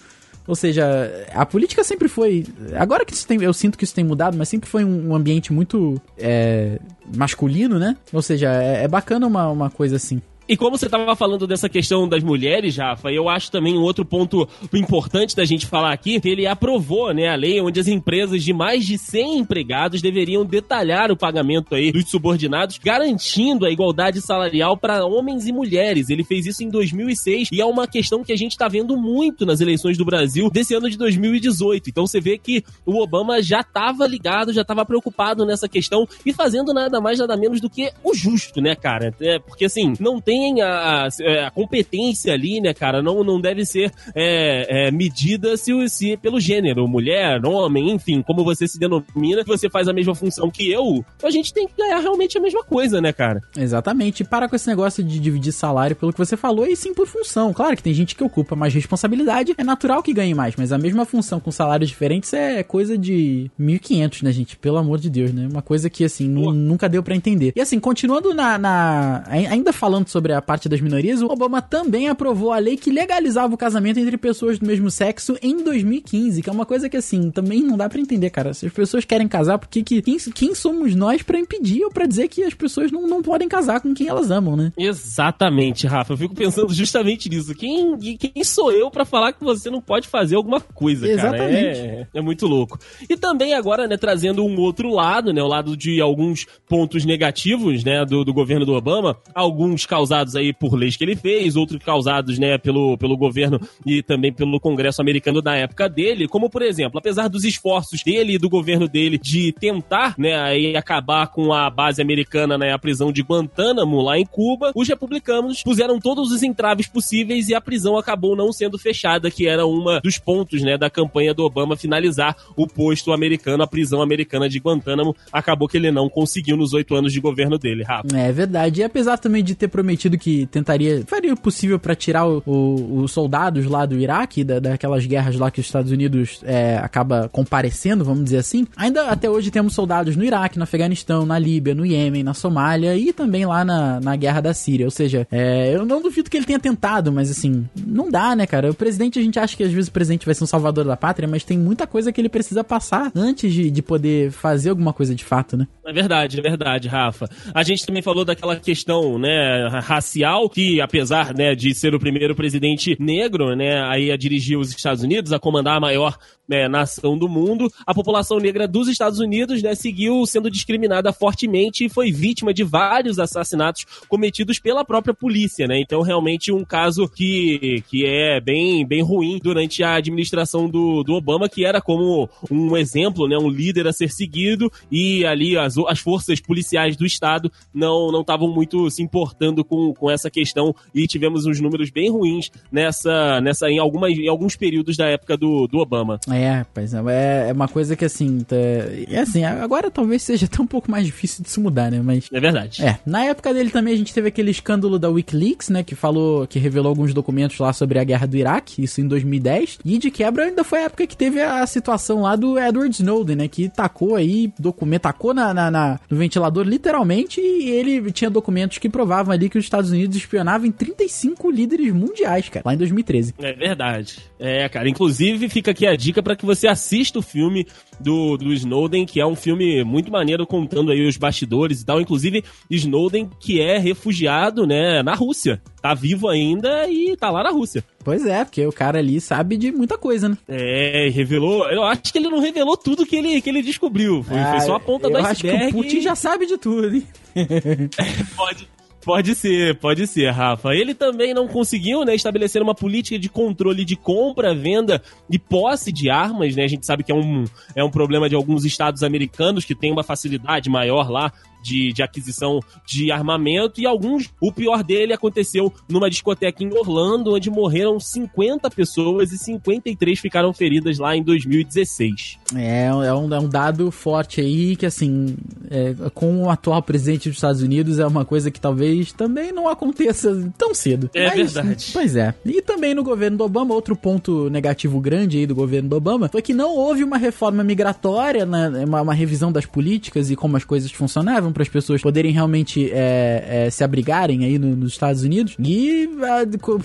Ou 0.47 0.55
seja, 0.55 1.27
a 1.33 1.45
política 1.45 1.83
sempre 1.83 2.09
foi. 2.09 2.47
Agora 2.77 3.05
que 3.05 3.13
isso 3.13 3.27
tem, 3.27 3.43
eu 3.43 3.53
sinto 3.53 3.77
que 3.77 3.85
isso 3.85 3.95
tem 3.95 4.05
mudado, 4.05 4.37
mas 4.37 4.49
sempre 4.49 4.69
foi 4.69 4.85
um, 4.85 5.15
ambiente 5.15 5.53
muito 5.53 6.01
é, 6.17 6.79
masculino, 7.15 7.79
né? 7.79 7.97
Ou 8.13 8.23
seja, 8.23 8.53
é, 8.53 8.85
é 8.85 8.89
bacana 8.89 9.27
uma, 9.27 9.49
uma 9.49 9.71
coisa 9.71 9.97
assim. 9.97 10.23
E 10.49 10.57
como 10.57 10.79
você 10.79 10.87
estava 10.87 11.17
falando 11.17 11.45
dessa 11.45 11.69
questão 11.69 12.09
das 12.09 12.23
mulheres, 12.23 12.77
Rafa, 12.77 13.11
eu 13.11 13.29
acho 13.29 13.51
também 13.51 13.77
um 13.77 13.83
outro 13.83 14.05
ponto 14.05 14.49
importante 14.73 15.35
da 15.35 15.45
gente 15.45 15.67
falar 15.67 15.93
aqui, 15.93 16.21
que 16.21 16.29
ele 16.29 16.47
aprovou, 16.47 17.13
né, 17.13 17.29
a 17.29 17.35
lei 17.35 17.61
onde 17.61 17.81
as 17.81 17.89
empresas 17.89 18.45
de 18.45 18.53
mais 18.53 18.87
de 18.87 18.97
100 18.97 19.39
empregados 19.39 20.01
deveriam 20.01 20.45
detalhar 20.45 21.11
o 21.11 21.17
pagamento 21.17 21.75
aí 21.75 21.91
dos 21.91 22.09
subordinados, 22.09 22.79
garantindo 22.79 23.67
a 23.67 23.71
igualdade 23.71 24.21
salarial 24.21 24.77
para 24.77 25.05
homens 25.05 25.49
e 25.49 25.53
mulheres. 25.53 26.11
Ele 26.11 26.23
fez 26.23 26.47
isso 26.47 26.63
em 26.63 26.69
2006 26.69 27.49
e 27.51 27.61
é 27.61 27.67
uma 27.67 27.89
questão 27.89 28.23
que 28.23 28.33
a 28.33 28.37
gente 28.37 28.53
está 28.53 28.69
vendo 28.69 28.97
muito 28.97 29.45
nas 29.45 29.61
eleições 29.61 29.99
do 29.99 30.05
Brasil 30.05 30.49
desse 30.49 30.75
ano 30.75 30.89
de 30.89 30.97
2018. 30.97 31.91
Então 31.91 32.07
você 32.07 32.21
vê 32.21 32.39
que 32.39 32.63
o 32.85 33.03
Obama 33.03 33.43
já 33.43 33.63
estava 33.63 34.07
ligado, 34.07 34.53
já 34.53 34.63
estava 34.63 34.85
preocupado 34.85 35.45
nessa 35.45 35.69
questão 35.69 36.07
e 36.25 36.33
fazendo 36.33 36.73
nada 36.73 37.01
mais 37.01 37.19
nada 37.19 37.37
menos 37.37 37.61
do 37.61 37.69
que 37.69 37.91
o 38.05 38.15
justo, 38.15 38.61
né, 38.61 38.77
cara? 38.77 39.13
É, 39.21 39.41
porque 39.41 39.65
assim, 39.65 39.95
não 39.99 40.21
tem 40.21 40.36
tem 40.37 40.61
a, 40.61 41.07
a, 41.47 41.51
competência 41.51 42.33
ali, 42.33 42.61
né, 42.61 42.75
cara, 42.75 43.03
não, 43.03 43.25
não 43.25 43.41
deve 43.41 43.65
ser 43.65 43.91
é, 44.15 44.89
é, 44.89 44.91
medida 44.91 45.57
se, 45.57 45.73
se 45.89 46.17
pelo 46.17 46.39
gênero, 46.39 46.87
mulher, 46.87 47.45
homem, 47.45 47.91
enfim, 47.91 48.23
como 48.23 48.45
você 48.45 48.69
se 48.69 48.79
denomina, 48.79 49.43
se 49.43 49.49
você 49.49 49.71
faz 49.71 49.89
a 49.89 49.93
mesma 49.93 50.15
função 50.15 50.51
que 50.51 50.71
eu, 50.71 51.05
a 51.23 51.31
gente 51.31 51.53
tem 51.53 51.67
que 51.67 51.75
ganhar 51.77 51.99
realmente 52.01 52.37
a 52.37 52.41
mesma 52.41 52.63
coisa, 52.63 53.01
né, 53.01 53.13
cara? 53.13 53.41
Exatamente. 53.57 54.23
E 54.23 54.27
para 54.27 54.49
com 54.49 54.57
esse 54.57 54.69
negócio 54.69 55.03
de 55.03 55.19
dividir 55.19 55.53
salário 55.53 55.97
pelo 55.97 56.13
que 56.13 56.19
você 56.19 56.37
falou 56.37 56.67
e 56.67 56.77
sim 56.77 56.93
por 56.93 57.07
função. 57.07 57.53
Claro 57.53 57.77
que 57.77 57.83
tem 57.83 57.95
gente 57.95 58.15
que 58.15 58.23
ocupa 58.23 58.55
mais 58.55 58.75
responsabilidade, 58.75 59.55
é 59.57 59.65
natural 59.65 60.03
que 60.03 60.13
ganhe 60.13 60.35
mais, 60.35 60.55
mas 60.57 60.73
a 60.73 60.79
mesma 60.79 61.05
função 61.05 61.41
com 61.41 61.51
salários 61.51 61.89
diferentes 61.89 62.33
é 62.33 62.63
coisa 62.63 62.99
de 62.99 63.51
1.500, 63.59 64.23
né, 64.23 64.33
gente? 64.33 64.57
Pelo 64.57 64.77
amor 64.77 64.99
de 64.99 65.09
Deus, 65.09 65.33
né? 65.33 65.49
Uma 65.51 65.63
coisa 65.63 65.89
que, 65.89 66.05
assim, 66.05 66.29
nunca 66.29 66.89
deu 66.89 67.03
para 67.03 67.17
entender. 67.17 67.53
E 67.57 67.61
assim, 67.61 67.81
continuando 67.81 68.35
na, 68.35 68.59
na, 68.59 69.25
Ainda 69.29 69.73
falando 69.73 70.09
sobre 70.09 70.26
sobre 70.27 70.33
a 70.33 70.43
parte 70.43 70.69
das 70.69 70.81
minorias, 70.81 71.23
o 71.23 71.27
Obama 71.27 71.63
também 71.63 72.09
aprovou 72.09 72.53
a 72.53 72.59
lei 72.59 72.77
que 72.77 72.91
legalizava 72.91 73.55
o 73.55 73.57
casamento 73.57 74.01
entre 74.01 74.17
pessoas 74.17 74.59
do 74.59 74.67
mesmo 74.67 74.91
sexo 74.91 75.37
em 75.41 75.63
2015, 75.63 76.43
que 76.43 76.51
é 76.51 76.53
uma 76.53 76.67
coisa 76.67 76.89
que, 76.89 76.97
assim, 76.97 77.31
também 77.31 77.63
não 77.63 77.77
dá 77.77 77.89
para 77.89 78.01
entender, 78.01 78.31
cara. 78.31 78.53
Se 78.53 78.67
as 78.67 78.73
pessoas 78.73 79.05
querem 79.05 79.29
casar, 79.29 79.59
por 79.59 79.69
que, 79.69 79.83
que 79.83 80.03
quem, 80.03 80.17
quem 80.35 80.55
somos 80.55 80.95
nós 80.95 81.23
para 81.23 81.39
impedir 81.39 81.85
ou 81.85 81.91
para 81.91 82.07
dizer 82.07 82.29
que 82.29 82.43
as 82.43 82.55
pessoas 82.55 82.91
não, 82.91 83.07
não 83.07 83.23
podem 83.23 83.49
casar 83.49 83.81
com 83.81 83.95
quem 83.95 84.09
elas 84.09 84.31
amam, 84.31 84.57
né? 84.57 84.73
Exatamente, 84.77 85.87
Rafa. 85.87 86.15
Eu 86.15 86.17
fico 86.17 86.35
pensando 86.35 86.73
justamente 86.75 87.29
nisso. 87.29 87.55
Quem, 87.55 87.97
quem 87.99 88.43
sou 88.43 88.73
eu 88.73 88.91
para 88.91 89.05
falar 89.05 89.33
que 89.33 89.45
você 89.45 89.71
não 89.71 89.81
pode 89.81 90.09
fazer 90.09 90.35
alguma 90.35 90.61
coisa, 90.61 91.07
Exatamente. 91.07 91.39
cara? 91.39 91.57
É, 91.57 92.07
é 92.15 92.21
muito 92.21 92.47
louco. 92.47 92.79
E 93.09 93.17
também 93.17 93.55
agora, 93.55 93.87
né, 93.87 93.97
trazendo 93.97 94.45
um 94.45 94.59
outro 94.59 94.93
lado, 94.93 95.33
né, 95.33 95.43
o 95.43 95.47
lado 95.47 95.77
de 95.77 96.01
alguns 96.01 96.47
pontos 96.69 97.05
negativos, 97.05 97.85
né, 97.85 98.05
do, 98.05 98.25
do 98.25 98.35
governo 98.35 98.67
do 98.67 98.75
Obama, 98.75 99.17
alguns 99.35 99.87
causados 99.87 100.16
causados 100.17 100.37
aí 100.37 100.53
por 100.53 100.75
leis 100.75 100.97
que 100.97 101.05
ele 101.05 101.17
fez, 101.17 101.57
outros 101.57 101.83
causados, 101.83 102.39
né, 102.39 102.57
pelo, 102.57 102.97
pelo 102.97 103.17
governo 103.17 103.61
e 103.85 104.03
também 104.03 104.33
pelo 104.33 104.59
Congresso 104.59 105.03
americano 105.03 105.43
da 105.43 105.55
época 105.55 105.89
dele, 105.89 106.27
como 106.29 106.49
por 106.49 106.63
exemplo, 106.63 106.99
apesar 106.99 107.29
dos 107.29 107.45
esforços 107.45 108.03
dele 108.03 108.35
e 108.35 108.39
do 108.39 108.49
governo 108.49 108.89
dele 108.89 109.19
de 109.19 109.53
tentar, 109.53 110.15
né, 110.19 110.35
aí 110.41 110.77
acabar 110.77 111.27
com 111.29 111.53
a 111.53 111.69
base 111.69 112.01
americana, 112.01 112.57
né, 112.57 112.73
a 112.73 112.79
prisão 112.79 113.13
de 113.13 113.23
Guantánamo 113.23 114.01
lá 114.01 114.19
em 114.19 114.25
Cuba, 114.25 114.73
os 114.75 114.89
republicanos 114.89 115.63
puseram 115.63 116.01
todos 116.01 116.31
os 116.31 116.43
entraves 116.43 116.87
possíveis 116.87 117.49
e 117.49 117.55
a 117.55 117.61
prisão 117.61 117.97
acabou 117.97 118.37
não 118.37 118.53
sendo 118.53 118.79
fechada, 118.79 119.31
que 119.31 119.47
era 119.47 119.67
uma 119.67 120.01
dos 120.01 120.19
pontos, 120.19 120.63
né, 120.63 120.79
da 120.79 120.89
campanha 120.89 121.35
do 121.35 121.45
Obama 121.45 121.77
finalizar 121.77 122.37
o 122.57 122.67
posto 122.67 123.13
americano, 123.13 123.63
a 123.63 123.67
prisão 123.67 124.01
americana 124.01 124.49
de 124.49 124.59
Guantánamo, 124.59 125.15
acabou 125.33 125.69
que 125.69 125.77
ele 125.77 125.91
não 125.91 126.09
conseguiu 126.09 126.57
nos 126.57 126.73
oito 126.73 126.95
anos 126.95 127.13
de 127.13 127.21
governo 127.21 127.59
dele, 127.59 127.83
Rafa. 127.83 128.17
É 128.17 128.33
verdade, 128.33 128.81
e 128.81 128.85
apesar 128.85 129.19
também 129.19 129.43
de 129.43 129.55
ter 129.55 129.69
prometido 129.69 130.06
prometido 130.07 130.19
que 130.19 130.47
tentaria, 130.47 131.03
faria 131.07 131.33
o 131.33 131.37
possível 131.37 131.79
para 131.79 131.95
tirar 131.95 132.27
os 132.27 133.11
soldados 133.11 133.67
lá 133.67 133.85
do 133.85 133.99
Iraque, 133.99 134.45
da, 134.45 134.59
daquelas 134.59 135.05
guerras 135.05 135.37
lá 135.37 135.51
que 135.51 135.61
os 135.61 135.67
Estados 135.67 135.91
Unidos 135.91 136.41
é, 136.45 136.79
acaba 136.79 137.29
comparecendo, 137.31 138.05
vamos 138.05 138.25
dizer 138.25 138.39
assim. 138.39 138.67
Ainda 138.77 139.09
até 139.09 139.29
hoje 139.29 139.51
temos 139.51 139.75
soldados 139.75 140.17
no 140.17 140.25
Iraque, 140.25 140.59
no 140.59 140.65
Afeganistão, 140.65 141.27
na 141.27 141.39
Líbia, 141.39 141.75
no 141.75 141.85
Iêmen, 141.85 142.23
na 142.23 142.35
Somália 142.35 142.97
e 142.97 143.13
também 143.13 143.45
lá 143.45 143.65
na, 143.65 144.01
na 144.01 144.17
guerra 144.17 144.41
da 144.41 144.55
Síria. 144.55 144.87
Ou 144.87 144.91
seja, 144.91 145.27
é, 145.31 145.75
eu 145.75 145.85
não 145.85 146.01
duvido 146.01 146.31
que 146.31 146.37
ele 146.37 146.47
tenha 146.47 146.59
tentado, 146.59 147.13
mas 147.13 147.31
assim, 147.31 147.67
não 147.87 148.11
dá, 148.11 148.37
né, 148.37 148.47
cara? 148.47 148.71
O 148.71 148.75
presidente, 148.75 149.19
a 149.19 149.23
gente 149.23 149.39
acha 149.39 149.57
que 149.57 149.65
às 149.65 149.73
vezes 149.73 149.89
o 149.89 149.93
presidente 149.93 150.27
vai 150.27 150.35
ser 150.35 150.45
um 150.45 150.47
salvador 150.47 150.85
da 150.85 150.97
pátria, 150.97 151.29
mas 151.29 151.45
tem 151.45 151.59
muita 151.59 151.87
coisa 151.87 152.13
que 152.13 152.21
ele 152.21 152.29
precisa 152.29 152.63
passar 152.63 153.11
antes 153.15 153.53
de, 153.53 153.71
de 153.71 153.83
poder 153.83 154.31
fazer 154.31 154.71
alguma 154.71 154.93
coisa 154.93 155.15
de 155.15 155.25
fato, 155.25 155.57
né? 155.57 155.67
É 155.85 155.93
verdade, 155.93 156.39
é 156.39 156.43
verdade, 156.43 156.89
Rafa. 156.89 157.29
A 157.55 157.63
gente 157.63 157.87
também 157.87 158.03
falou 158.03 158.25
daquela 158.25 158.57
questão, 158.57 159.19
né, 159.19 159.69
racial, 159.97 160.49
que 160.49 160.81
apesar, 160.81 161.35
né, 161.35 161.55
de 161.55 161.75
ser 161.75 161.95
o 161.95 161.99
primeiro 161.99 162.35
presidente 162.35 162.97
negro, 163.01 163.55
né, 163.57 163.83
aí 163.85 164.11
a 164.11 164.17
dirigir 164.17 164.59
os 164.59 164.71
Estados 164.71 165.03
Unidos, 165.03 165.33
a 165.33 165.39
comandar 165.39 165.77
a 165.77 165.81
maior 165.81 166.19
né, 166.49 166.69
nação 166.69 167.17
do 167.17 167.29
mundo, 167.29 167.71
a 167.87 167.95
população 167.95 168.39
negra 168.39 168.67
dos 168.67 168.89
Estados 168.89 169.19
Unidos, 169.19 169.63
né, 169.63 169.75
seguiu 169.75 170.25
sendo 170.27 170.51
discriminada 170.51 171.13
fortemente 171.13 171.85
e 171.85 171.89
foi 171.89 172.13
vítima 172.13 172.53
de 172.53 172.63
vários 172.63 173.19
assassinatos 173.19 173.85
cometidos 174.09 174.59
pela 174.59 174.85
própria 174.85 175.15
polícia, 175.15 175.67
né? 175.67 175.81
Então, 175.81 176.03
realmente 176.03 176.53
um 176.53 176.65
caso 176.65 177.09
que, 177.09 177.83
que 177.89 178.05
é 178.07 178.41
bem, 178.41 178.87
bem 178.87 179.03
ruim 179.03 179.39
durante 179.43 179.83
a 179.83 179.95
administração 179.95 180.69
do, 180.69 181.03
do 181.03 181.15
Obama, 181.15 181.49
que 181.49 181.65
era 181.65 181.81
como 181.81 182.29
um 182.51 182.77
exemplo, 182.77 183.29
né, 183.29 183.37
um 183.37 183.49
líder 183.49 183.87
a 183.87 183.93
ser 183.93 184.11
seguido 184.11 184.71
e 184.91 185.25
ali 185.25 185.57
as, 185.57 185.77
as 185.79 185.99
forças 185.99 186.41
policiais 186.41 186.97
do 186.97 187.05
estado 187.05 187.51
não 187.73 188.21
estavam 188.21 188.49
muito 188.49 188.91
se 188.91 189.03
importando 189.03 189.65
com, 189.65 189.93
com 189.95 190.11
essa 190.11 190.31
questão 190.31 190.75
e 190.95 191.07
tivemos 191.07 191.47
uns 191.47 191.61
números 191.61 191.91
bem 191.91 192.11
ruins 192.11 192.51
nessa, 192.71 193.41
nessa 193.41 193.71
em, 193.71 193.79
algumas, 193.79 194.13
em 194.13 194.29
alguns 194.29 194.57
períodos 194.57 194.97
da 194.97 195.07
época 195.07 195.37
do, 195.37 195.67
do 195.67 195.79
Obama. 195.79 196.19
Rapaz, 196.45 196.95
é, 196.95 197.49
é 197.49 197.53
uma 197.53 197.69
coisa 197.69 197.97
que 197.97 198.05
assim, 198.05 198.41
tá, 198.41 198.57
é 198.57 199.21
assim, 199.21 199.45
agora 199.45 199.91
talvez 199.91 200.23
seja 200.23 200.47
até 200.47 200.61
um 200.61 200.67
pouco 200.67 200.91
mais 200.91 201.07
difícil 201.07 201.43
de 201.43 201.51
se 201.51 201.61
mudar, 201.61 201.91
né, 201.91 202.01
mas... 202.03 202.29
É 202.33 202.41
verdade. 202.41 202.85
É, 202.85 202.99
na 203.07 203.25
época 203.25 203.53
dele 203.53 203.71
também 203.71 203.95
a 203.95 203.97
gente 203.97 204.13
teve 204.13 204.29
aquele 204.29 204.51
escândalo 204.51 204.99
da 204.99 205.09
Wikileaks, 205.09 205.69
né, 205.69 205.83
que 205.83 205.95
falou, 205.95 206.47
que 206.47 206.59
revelou 206.59 206.91
alguns 206.91 207.15
documentos 207.15 207.59
lá 207.59 207.73
sobre 207.73 207.99
a 207.99 208.05
guerra 208.05 208.27
do 208.27 208.37
Iraque, 208.37 208.83
isso 208.83 209.01
em 209.01 209.09
2010, 209.09 209.79
e 209.85 209.99
de 209.99 210.11
quebra 210.11 210.45
ainda 210.45 210.65
foi 210.65 210.81
a 210.81 210.83
época 210.83 211.07
que 211.07 211.17
teve 211.17 211.41
a 211.41 211.67
situação 211.67 212.23
lá 212.23 212.37
do 212.37 212.59
Edward 212.59 212.95
Snowden, 212.95 213.37
né, 213.37 213.49
que 213.49 213.69
tacou 213.69 214.17
aí, 214.17 214.53
documento, 214.59 215.03
tacou 215.03 215.33
na, 215.33 215.53
na, 215.55 215.71
na, 215.71 216.01
no 216.11 216.17
ventilador 216.17 216.65
literalmente 216.65 217.41
e 217.41 217.71
ele 217.71 218.11
tinha 218.13 218.31
documentos 218.31 218.79
que 218.79 218.89
provavam 218.89 219.33
ali 219.33 219.49
que 219.49 219.59
os 219.59 219.65
Estados 219.65 219.91
Unidos 219.91 220.17
espionavam 220.17 220.67
em 220.67 220.73
35 220.73 221.51
líderes 221.51 221.93
mundiais, 221.93 222.49
cara, 222.49 222.63
lá 222.65 222.75
em 222.75 222.79
2013. 222.79 223.35
É 223.39 223.53
verdade. 223.53 224.19
É, 224.39 224.69
cara, 224.69 224.89
inclusive 224.89 225.49
fica 225.49 225.71
aqui 225.71 225.87
a 225.87 225.97
dica 225.97 226.23
para 226.27 226.35
que 226.35 226.45
você 226.45 226.67
assista 226.67 227.21
o 227.21 227.23
filme 227.23 227.69
do, 228.01 228.37
do 228.37 228.53
Snowden, 228.53 229.07
que 229.07 229.21
é 229.21 229.25
um 229.25 229.37
filme 229.37 229.85
muito 229.85 230.11
maneiro 230.11 230.45
contando 230.45 230.91
aí 230.91 231.07
os 231.07 231.17
bastidores 231.17 231.81
e 231.81 231.87
tal. 231.87 232.01
Inclusive, 232.01 232.43
Snowden, 232.69 233.31
que 233.39 233.61
é 233.61 233.79
refugiado, 233.79 234.67
né, 234.67 235.05
na 235.05 235.15
Rússia. 235.15 235.63
Tá 235.81 235.95
vivo 235.95 236.29
ainda 236.29 236.89
e 236.91 237.17
tá 237.17 237.31
lá 237.31 237.45
na 237.45 237.51
Rússia. 237.51 237.85
Pois 238.03 238.27
é, 238.27 238.45
porque 238.45 238.67
o 238.67 238.73
cara 238.73 238.99
ali 238.99 239.21
sabe 239.21 239.57
de 239.57 239.71
muita 239.71 239.97
coisa, 239.97 240.29
né? 240.29 240.37
É, 240.49 241.09
revelou. 241.11 241.71
Eu 241.71 241.85
acho 241.85 242.13
que 242.13 242.19
ele 242.19 242.29
não 242.29 242.41
revelou 242.41 242.77
tudo 242.77 243.07
que 243.07 243.15
ele, 243.15 243.41
que 243.41 243.49
ele 243.49 243.63
descobriu. 243.63 244.25
Foi, 244.25 244.37
ah, 244.37 244.51
foi 244.51 244.61
só 244.63 244.75
a 244.75 244.81
ponta 244.81 245.09
do 245.09 245.17
iceberg. 245.19 245.57
Acho 245.57 245.73
que 245.73 245.79
o 245.79 245.81
Putin 245.81 246.01
já 246.01 246.17
sabe 246.17 246.47
de 246.47 246.59
tudo, 246.59 246.93
hein? 246.93 247.07
pode, 248.37 248.69
Pode 249.07 249.37
ser, 249.37 249.79
pode 249.79 250.05
ser, 250.09 250.29
Rafa. 250.33 250.75
Ele 250.75 250.93
também 250.93 251.33
não 251.33 251.47
conseguiu, 251.47 252.05
né, 252.05 252.13
estabelecer 252.13 252.61
uma 252.61 252.75
política 252.75 253.17
de 253.17 253.29
controle 253.29 253.85
de 253.85 253.95
compra, 253.95 254.53
venda 254.53 255.01
e 255.31 255.39
posse 255.39 255.93
de 255.93 256.11
armas, 256.11 256.57
né? 256.57 256.65
A 256.65 256.69
gente 256.69 256.85
sabe 256.85 257.05
que 257.05 257.13
é 257.13 257.15
um, 257.15 257.45
é 257.77 257.85
um 257.85 257.91
problema 257.91 258.29
de 258.29 258.35
alguns 258.35 258.65
estados 258.65 259.05
americanos 259.05 259.65
que 259.65 259.77
tem 259.77 259.93
uma 259.93 260.03
facilidade 260.03 260.69
maior 260.69 261.09
lá 261.09 261.33
de, 261.67 261.93
de 261.93 262.03
aquisição 262.03 262.61
de 262.87 263.11
armamento 263.11 263.81
e 263.81 263.87
alguns, 263.87 264.31
o 264.41 264.53
pior 264.53 264.85
dele 264.85 265.13
aconteceu 265.13 265.73
numa 265.89 266.09
discoteca 266.09 266.63
em 266.63 266.73
Orlando, 266.73 267.35
onde 267.35 267.51
morreram 267.51 267.99
50 267.99 268.71
pessoas 268.71 269.33
e 269.33 269.39
53 269.39 270.19
ficaram 270.19 270.53
feridas 270.53 270.99
lá 270.99 271.17
em 271.17 271.23
2016. 271.23 272.39
É, 272.55 272.87
é 272.87 272.93
um, 272.93 273.35
é 273.35 273.41
um 273.41 273.49
dado 273.49 273.91
forte 273.91 274.41
aí 274.41 274.77
que, 274.77 274.87
assim, 274.87 275.37
é, 275.69 275.95
com 276.15 276.45
o 276.45 276.51
atual 276.51 276.81
presidente 276.83 277.29
dos 277.29 277.39
Estados 277.39 277.63
Unidos 277.63 277.99
é 277.99 278.07
uma 278.07 278.25
coisa 278.25 278.51
que 278.51 278.61
talvez 278.61 279.13
também 279.13 279.51
não 279.51 279.69
aconteça 279.69 280.53
tão 280.57 280.75
cedo. 280.75 281.11
É 281.15 281.29
Mas, 281.29 281.53
verdade. 281.53 281.91
Pois 281.93 282.15
é. 282.15 282.35
E 282.45 282.63
também 282.63 282.95
no 282.95 283.03
governo 283.03 283.39
do 283.39 283.45
Obama, 283.45 283.75
outro 283.75 283.97
ponto 283.97 284.49
negativo 284.51 285.01
grande 285.01 285.39
aí 285.39 285.47
do 285.47 285.55
governo 285.55 285.89
do 285.89 285.97
Obama 285.97 286.29
foi 286.29 286.43
que 286.43 286.55
não 286.55 286.77
houve 286.77 287.03
uma 287.03 287.19
reforma 287.19 287.65
migratória, 287.65 288.47
né, 288.47 288.85
uma, 288.85 289.03
uma 289.03 289.15
revisão 289.15 289.51
das 289.51 289.67
políticas 289.67 290.31
e 290.31 290.37
como 290.37 290.57
as 290.57 290.65
coisas 290.65 290.93
funcionavam 290.93 291.53
para 291.57 291.63
as 291.63 291.69
pessoas 291.71 292.03
poderem 292.03 292.33
realmente 292.33 292.91
é, 292.93 293.65
é, 293.67 293.71
se 293.71 293.83
abrigarem 293.83 294.45
aí 294.45 294.59
no, 294.59 294.77
nos 294.77 294.93
Estados 294.93 295.23
Unidos. 295.23 295.57
E 295.59 296.07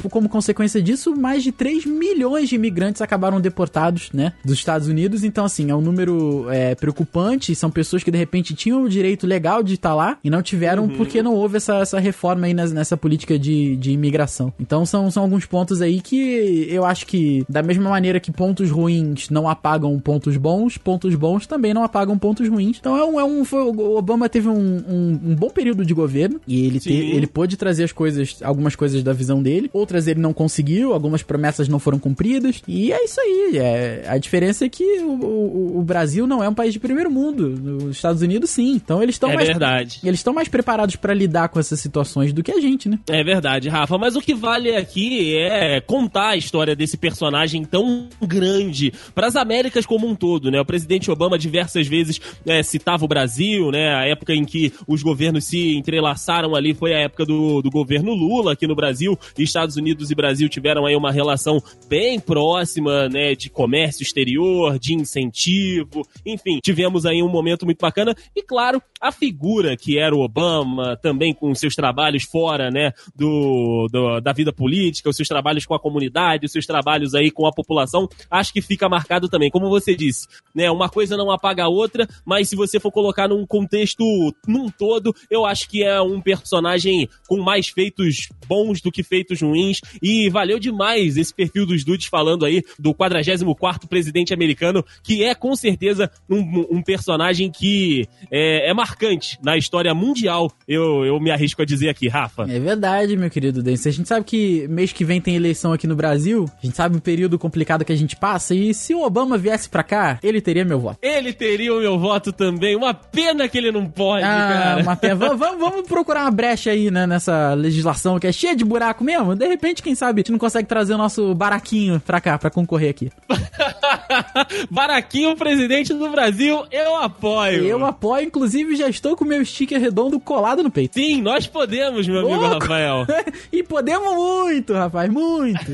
como 0.09 0.29
consequência 0.29 0.81
disso, 0.81 1.13
mais 1.13 1.43
de 1.43 1.51
3 1.51 1.85
milhões 1.85 2.47
de 2.47 2.55
imigrantes 2.55 3.01
acabaram 3.01 3.41
deportados, 3.41 4.09
né, 4.13 4.31
dos 4.45 4.53
Estados 4.53 4.87
Unidos. 4.87 5.25
Então, 5.25 5.43
assim, 5.43 5.69
é 5.69 5.75
um 5.75 5.81
número 5.81 6.49
é, 6.49 6.73
preocupante. 6.73 7.53
São 7.53 7.69
pessoas 7.69 8.01
que 8.01 8.09
de 8.09 8.17
repente 8.17 8.53
tinham 8.53 8.83
o 8.83 8.87
direito 8.87 9.27
legal 9.27 9.61
de 9.61 9.73
estar 9.73 9.93
lá 9.93 10.17
e 10.23 10.29
não 10.29 10.41
tiveram 10.41 10.83
uhum. 10.83 10.95
porque 10.95 11.21
não 11.21 11.35
houve 11.35 11.57
essa, 11.57 11.79
essa 11.79 11.99
reforma 11.99 12.45
aí 12.45 12.53
nessa, 12.53 12.73
nessa 12.73 12.95
política 12.95 13.37
de, 13.37 13.75
de 13.75 13.91
imigração. 13.91 14.53
Então, 14.57 14.85
são, 14.85 15.11
são 15.11 15.23
alguns 15.23 15.45
pontos 15.45 15.81
aí 15.81 15.99
que 15.99 16.65
eu 16.69 16.85
acho 16.85 17.05
que, 17.05 17.43
da 17.49 17.61
mesma 17.61 17.89
maneira 17.89 18.21
que 18.21 18.31
pontos 18.31 18.71
ruins 18.71 19.29
não 19.29 19.49
apagam 19.49 19.99
pontos 19.99 20.37
bons, 20.37 20.77
pontos 20.77 21.13
bons 21.15 21.45
também 21.45 21.73
não 21.73 21.83
apagam 21.83 22.17
pontos 22.17 22.47
ruins. 22.47 22.77
Então, 22.79 22.95
é 22.95 23.03
um. 23.03 23.19
É 23.19 23.23
um 23.25 23.43
foi, 23.43 23.63
o 23.63 23.97
Obama 23.97 24.29
teve 24.29 24.47
um, 24.47 24.50
um, 24.51 25.19
um, 25.23 25.35
bom 25.35 25.49
período 25.49 25.85
de 25.85 25.93
governo 25.93 26.39
e 26.47 26.65
ele, 26.65 26.79
te, 26.79 26.91
ele 26.91 27.27
pôde 27.27 27.57
trazer 27.57 27.83
as 27.83 27.91
coisas, 27.91 28.37
algumas 28.43 28.75
coisas 28.75 29.03
da 29.03 29.13
visão 29.13 29.41
dele, 29.41 29.69
outras 29.73 30.07
ele 30.07 30.19
não 30.19 30.33
conseguiu, 30.33 30.93
algumas 30.93 31.23
promessas 31.23 31.67
não 31.67 31.79
foram 31.79 31.99
cumpridas. 31.99 32.61
E 32.67 32.91
é 32.91 33.03
isso 33.03 33.19
aí. 33.19 33.57
É, 33.57 34.05
a 34.07 34.17
diferença 34.17 34.65
é 34.65 34.69
que 34.69 34.99
o, 34.99 35.11
o, 35.11 35.79
o 35.79 35.83
Brasil 35.83 36.27
não 36.27 36.43
é 36.43 36.49
um 36.49 36.53
país 36.53 36.73
de 36.73 36.79
primeiro 36.79 37.11
mundo. 37.11 37.87
Os 37.87 37.95
Estados 37.95 38.21
Unidos, 38.21 38.49
sim. 38.49 38.73
Então, 38.73 39.01
eles 39.01 39.15
estão 39.15 39.31
é 39.31 39.35
mais. 39.35 39.47
verdade. 39.47 39.99
Eles 40.03 40.19
estão 40.19 40.33
mais 40.33 40.47
preparados 40.47 40.95
para 40.95 41.13
lidar 41.13 41.49
com 41.49 41.59
essas 41.59 41.79
situações 41.79 42.33
do 42.33 42.43
que 42.43 42.51
a 42.51 42.59
gente, 42.59 42.89
né? 42.89 42.99
É 43.09 43.23
verdade, 43.23 43.69
Rafa. 43.69 43.97
Mas 43.97 44.15
o 44.15 44.21
que 44.21 44.33
vale 44.33 44.75
aqui 44.75 45.37
é 45.37 45.81
contar 45.81 46.29
a 46.29 46.37
história 46.37 46.75
desse 46.75 46.97
personagem 46.97 47.63
tão 47.63 48.07
grande 48.21 48.93
para 49.13 49.27
as 49.27 49.35
Américas 49.35 49.85
como 49.85 50.07
um 50.07 50.15
todo, 50.15 50.51
né? 50.51 50.59
O 50.59 50.65
presidente 50.65 51.09
Obama 51.11 51.37
diversas 51.37 51.87
vezes 51.87 52.19
é, 52.45 52.61
citava 52.63 53.05
o 53.05 53.07
Brasil, 53.07 53.71
né? 53.71 53.95
A 53.95 54.05
época 54.05 54.33
em 54.33 54.40
que 54.45 54.73
os 54.87 55.03
governos 55.03 55.45
se 55.45 55.75
entrelaçaram 55.75 56.55
ali 56.55 56.73
foi 56.73 56.93
a 56.93 56.99
época 56.99 57.25
do, 57.25 57.61
do 57.61 57.69
governo 57.69 58.13
Lula 58.13 58.53
aqui 58.53 58.67
no 58.67 58.75
Brasil. 58.75 59.17
Estados 59.37 59.75
Unidos 59.75 60.11
e 60.11 60.15
Brasil 60.15 60.47
tiveram 60.49 60.85
aí 60.85 60.95
uma 60.95 61.11
relação 61.11 61.61
bem 61.87 62.19
próxima, 62.19 63.09
né? 63.09 63.35
De 63.35 63.49
comércio 63.49 64.03
exterior, 64.03 64.79
de 64.79 64.93
incentivo, 64.93 66.05
enfim, 66.25 66.59
tivemos 66.63 67.05
aí 67.05 67.21
um 67.21 67.29
momento 67.29 67.65
muito 67.65 67.79
bacana. 67.79 68.15
E 68.35 68.41
claro, 68.41 68.81
a 68.99 69.11
figura 69.11 69.75
que 69.75 69.97
era 69.97 70.15
o 70.15 70.21
Obama, 70.21 70.97
também 70.97 71.33
com 71.33 71.53
seus 71.55 71.75
trabalhos 71.75 72.23
fora, 72.23 72.69
né? 72.69 72.91
Do, 73.15 73.87
do 73.91 74.19
da 74.19 74.33
vida 74.33 74.53
política, 74.53 75.09
os 75.09 75.15
seus 75.15 75.27
trabalhos 75.27 75.65
com 75.65 75.73
a 75.73 75.79
comunidade, 75.79 76.45
os 76.45 76.51
seus 76.51 76.65
trabalhos 76.65 77.15
aí 77.15 77.31
com 77.31 77.45
a 77.45 77.51
população, 77.51 78.07
acho 78.29 78.53
que 78.53 78.61
fica 78.61 78.87
marcado 78.87 79.27
também. 79.27 79.49
Como 79.49 79.69
você 79.69 79.95
disse, 79.95 80.27
né? 80.53 80.69
Uma 80.69 80.89
coisa 80.89 81.17
não 81.17 81.31
apaga 81.31 81.63
a 81.63 81.69
outra, 81.69 82.07
mas 82.25 82.49
se 82.49 82.55
você 82.55 82.79
for 82.79 82.91
colocar 82.91 83.27
num 83.27 83.45
contexto 83.45 84.30
num 84.47 84.69
todo, 84.69 85.15
eu 85.29 85.45
acho 85.45 85.69
que 85.69 85.83
é 85.83 86.01
um 86.01 86.21
personagem 86.21 87.07
com 87.27 87.41
mais 87.41 87.67
feitos 87.67 88.29
bons 88.47 88.81
do 88.81 88.91
que 88.91 89.03
feitos 89.03 89.41
ruins 89.41 89.79
e 90.01 90.29
valeu 90.29 90.59
demais 90.59 91.17
esse 91.17 91.33
perfil 91.33 91.65
dos 91.65 91.83
dudes 91.83 92.07
falando 92.07 92.45
aí 92.45 92.61
do 92.77 92.93
44º 92.93 93.87
presidente 93.87 94.33
americano, 94.33 94.83
que 95.03 95.23
é 95.23 95.33
com 95.33 95.55
certeza 95.55 96.11
um, 96.29 96.77
um 96.77 96.81
personagem 96.81 97.51
que 97.51 98.07
é, 98.31 98.69
é, 98.69 98.73
marcante 98.73 99.37
na 99.43 99.57
história 99.57 99.93
mundial, 99.93 100.51
eu, 100.67 101.05
eu 101.05 101.19
me 101.19 101.31
arrisco 101.31 101.61
a 101.61 101.65
dizer 101.65 101.89
aqui, 101.89 102.07
Rafa. 102.07 102.43
É 102.49 102.59
verdade, 102.59 103.15
meu 103.15 103.29
querido 103.29 103.61
Dense. 103.61 103.87
A 103.87 103.91
gente 103.91 104.07
sabe 104.07 104.25
que 104.25 104.67
mês 104.67 104.91
que 104.91 105.05
vem 105.05 105.21
tem 105.21 105.35
eleição 105.35 105.73
aqui 105.73 105.87
no 105.87 105.95
Brasil, 105.95 106.45
a 106.61 106.65
gente 106.65 106.75
sabe 106.75 106.97
o 106.97 107.01
período 107.01 107.37
complicado 107.37 107.85
que 107.85 107.91
a 107.91 107.95
gente 107.95 108.15
passa, 108.15 108.53
e 108.53 108.73
se 108.73 108.93
o 108.93 109.03
Obama 109.03 109.37
viesse 109.37 109.69
pra 109.69 109.83
cá, 109.83 110.19
ele 110.23 110.41
teria 110.41 110.65
meu 110.65 110.79
voto. 110.79 110.99
Ele 111.01 111.33
teria 111.33 111.73
o 111.73 111.79
meu 111.79 111.99
voto 111.99 112.31
também. 112.31 112.75
Uma 112.75 112.93
pena 112.93 113.47
que 113.47 113.57
ele 113.57 113.71
não 113.71 113.85
pode, 113.85 114.20
ah, 114.23 114.97
cara. 114.99 115.15
Vamos, 115.15 115.39
vamos 115.39 115.87
procurar 115.87 116.21
uma 116.21 116.31
brecha 116.31 116.71
aí, 116.71 116.89
né, 116.89 117.05
nessa 117.05 117.53
legislação 117.53 118.19
que 118.19 118.27
é 118.27 118.31
cheia 118.31 118.55
de 118.55 118.63
buraco 118.63 119.03
mesmo. 119.03 119.35
De 119.35 119.47
repente, 119.47 119.81
quem 119.81 119.95
sabe, 119.95 120.19
a 120.19 120.21
gente 120.21 120.31
não 120.31 120.39
consegue 120.39 120.67
trazer 120.67 120.93
o 120.93 120.97
nosso 120.97 121.33
baraquinho 121.35 121.99
pra 121.99 122.21
cá, 122.21 122.37
pra 122.37 122.49
concorrer 122.49 122.89
aqui. 122.89 123.11
baraquinho, 124.69 125.35
presidente 125.35 125.93
do 125.93 126.09
Brasil, 126.09 126.65
eu 126.71 126.95
apoio. 126.95 127.65
Eu 127.65 127.85
apoio, 127.85 128.27
inclusive 128.27 128.75
já 128.75 128.87
estou 128.87 129.15
com 129.15 129.23
o 129.23 129.27
meu 129.27 129.43
sticker 129.45 129.79
redondo 129.79 130.19
colado 130.19 130.63
no 130.63 130.71
peito. 130.71 130.95
Sim, 130.95 131.21
nós 131.21 131.47
podemos, 131.47 132.07
meu 132.07 132.19
amigo 132.19 132.47
Rafael. 132.47 133.05
e 133.51 133.63
podemos 133.63 134.15
muito, 134.15 134.73
rapaz, 134.73 135.09
muito. 135.09 135.61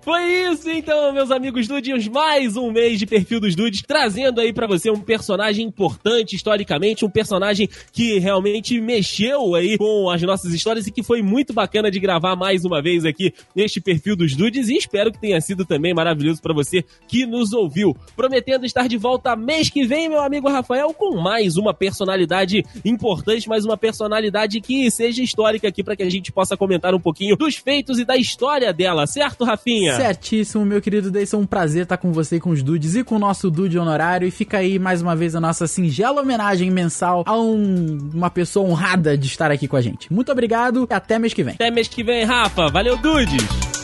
Foi 0.00 0.22
isso, 0.50 0.68
então, 0.70 1.12
meus 1.12 1.30
amigos 1.30 1.66
Dudinhos. 1.66 2.06
Mais 2.08 2.56
um 2.56 2.70
mês 2.70 2.98
de 2.98 3.06
perfil 3.06 3.40
dos 3.40 3.54
Dudes, 3.54 3.82
trazendo 3.86 4.40
aí 4.40 4.52
para 4.52 4.66
você 4.66 4.90
um 4.90 5.00
personagem 5.00 5.66
importante 5.66 6.25
historicamente, 6.34 7.04
um 7.04 7.10
personagem 7.10 7.68
que 7.92 8.18
realmente 8.18 8.80
mexeu 8.80 9.54
aí 9.54 9.78
com 9.78 10.10
as 10.10 10.20
nossas 10.22 10.52
histórias 10.52 10.86
e 10.86 10.90
que 10.90 11.02
foi 11.02 11.22
muito 11.22 11.52
bacana 11.52 11.90
de 11.90 12.00
gravar 12.00 12.34
mais 12.34 12.64
uma 12.64 12.82
vez 12.82 13.04
aqui 13.04 13.32
neste 13.54 13.80
perfil 13.80 14.16
dos 14.16 14.34
Dudes. 14.34 14.68
E 14.68 14.76
espero 14.76 15.12
que 15.12 15.20
tenha 15.20 15.40
sido 15.40 15.64
também 15.64 15.94
maravilhoso 15.94 16.42
para 16.42 16.54
você 16.54 16.84
que 17.06 17.26
nos 17.26 17.52
ouviu. 17.52 17.96
Prometendo 18.16 18.64
estar 18.66 18.88
de 18.88 18.96
volta 18.96 19.36
mês 19.36 19.70
que 19.70 19.86
vem, 19.86 20.08
meu 20.08 20.22
amigo 20.22 20.48
Rafael, 20.48 20.92
com 20.92 21.16
mais 21.20 21.56
uma 21.56 21.72
personalidade 21.72 22.64
importante, 22.84 23.48
mais 23.48 23.64
uma 23.64 23.76
personalidade 23.76 24.60
que 24.60 24.90
seja 24.90 25.22
histórica 25.22 25.68
aqui 25.68 25.82
para 25.82 25.96
que 25.96 26.02
a 26.02 26.10
gente 26.10 26.32
possa 26.32 26.56
comentar 26.56 26.94
um 26.94 27.00
pouquinho 27.00 27.36
dos 27.36 27.56
feitos 27.56 27.98
e 27.98 28.04
da 28.04 28.16
história 28.16 28.72
dela, 28.72 29.06
certo, 29.06 29.44
Rafinha? 29.44 29.94
Certíssimo, 29.96 30.64
meu 30.64 30.80
querido 30.80 31.10
Deison. 31.10 31.40
Um 31.40 31.46
prazer 31.46 31.82
estar 31.82 31.96
com 31.96 32.12
você, 32.12 32.40
com 32.40 32.50
os 32.50 32.62
dudes 32.62 32.94
e 32.94 33.04
com 33.04 33.16
o 33.16 33.18
nosso 33.18 33.50
dude 33.50 33.78
honorário. 33.78 34.26
E 34.26 34.30
fica 34.30 34.58
aí 34.58 34.78
mais 34.78 35.02
uma 35.02 35.14
vez 35.14 35.34
a 35.34 35.40
nossa 35.40 35.66
singela 35.66 36.15
homenagem 36.20 36.70
mensal 36.70 37.22
a 37.26 37.36
um, 37.36 38.10
uma 38.12 38.30
pessoa 38.30 38.68
honrada 38.68 39.16
de 39.16 39.26
estar 39.26 39.50
aqui 39.50 39.68
com 39.68 39.76
a 39.76 39.80
gente. 39.80 40.12
Muito 40.12 40.32
obrigado 40.32 40.86
e 40.90 40.94
até 40.94 41.18
mês 41.18 41.34
que 41.34 41.42
vem. 41.42 41.54
Até 41.54 41.70
mês 41.70 41.88
que 41.88 42.02
vem, 42.02 42.24
Rafa. 42.24 42.68
Valeu, 42.68 42.96
dudes! 42.96 43.75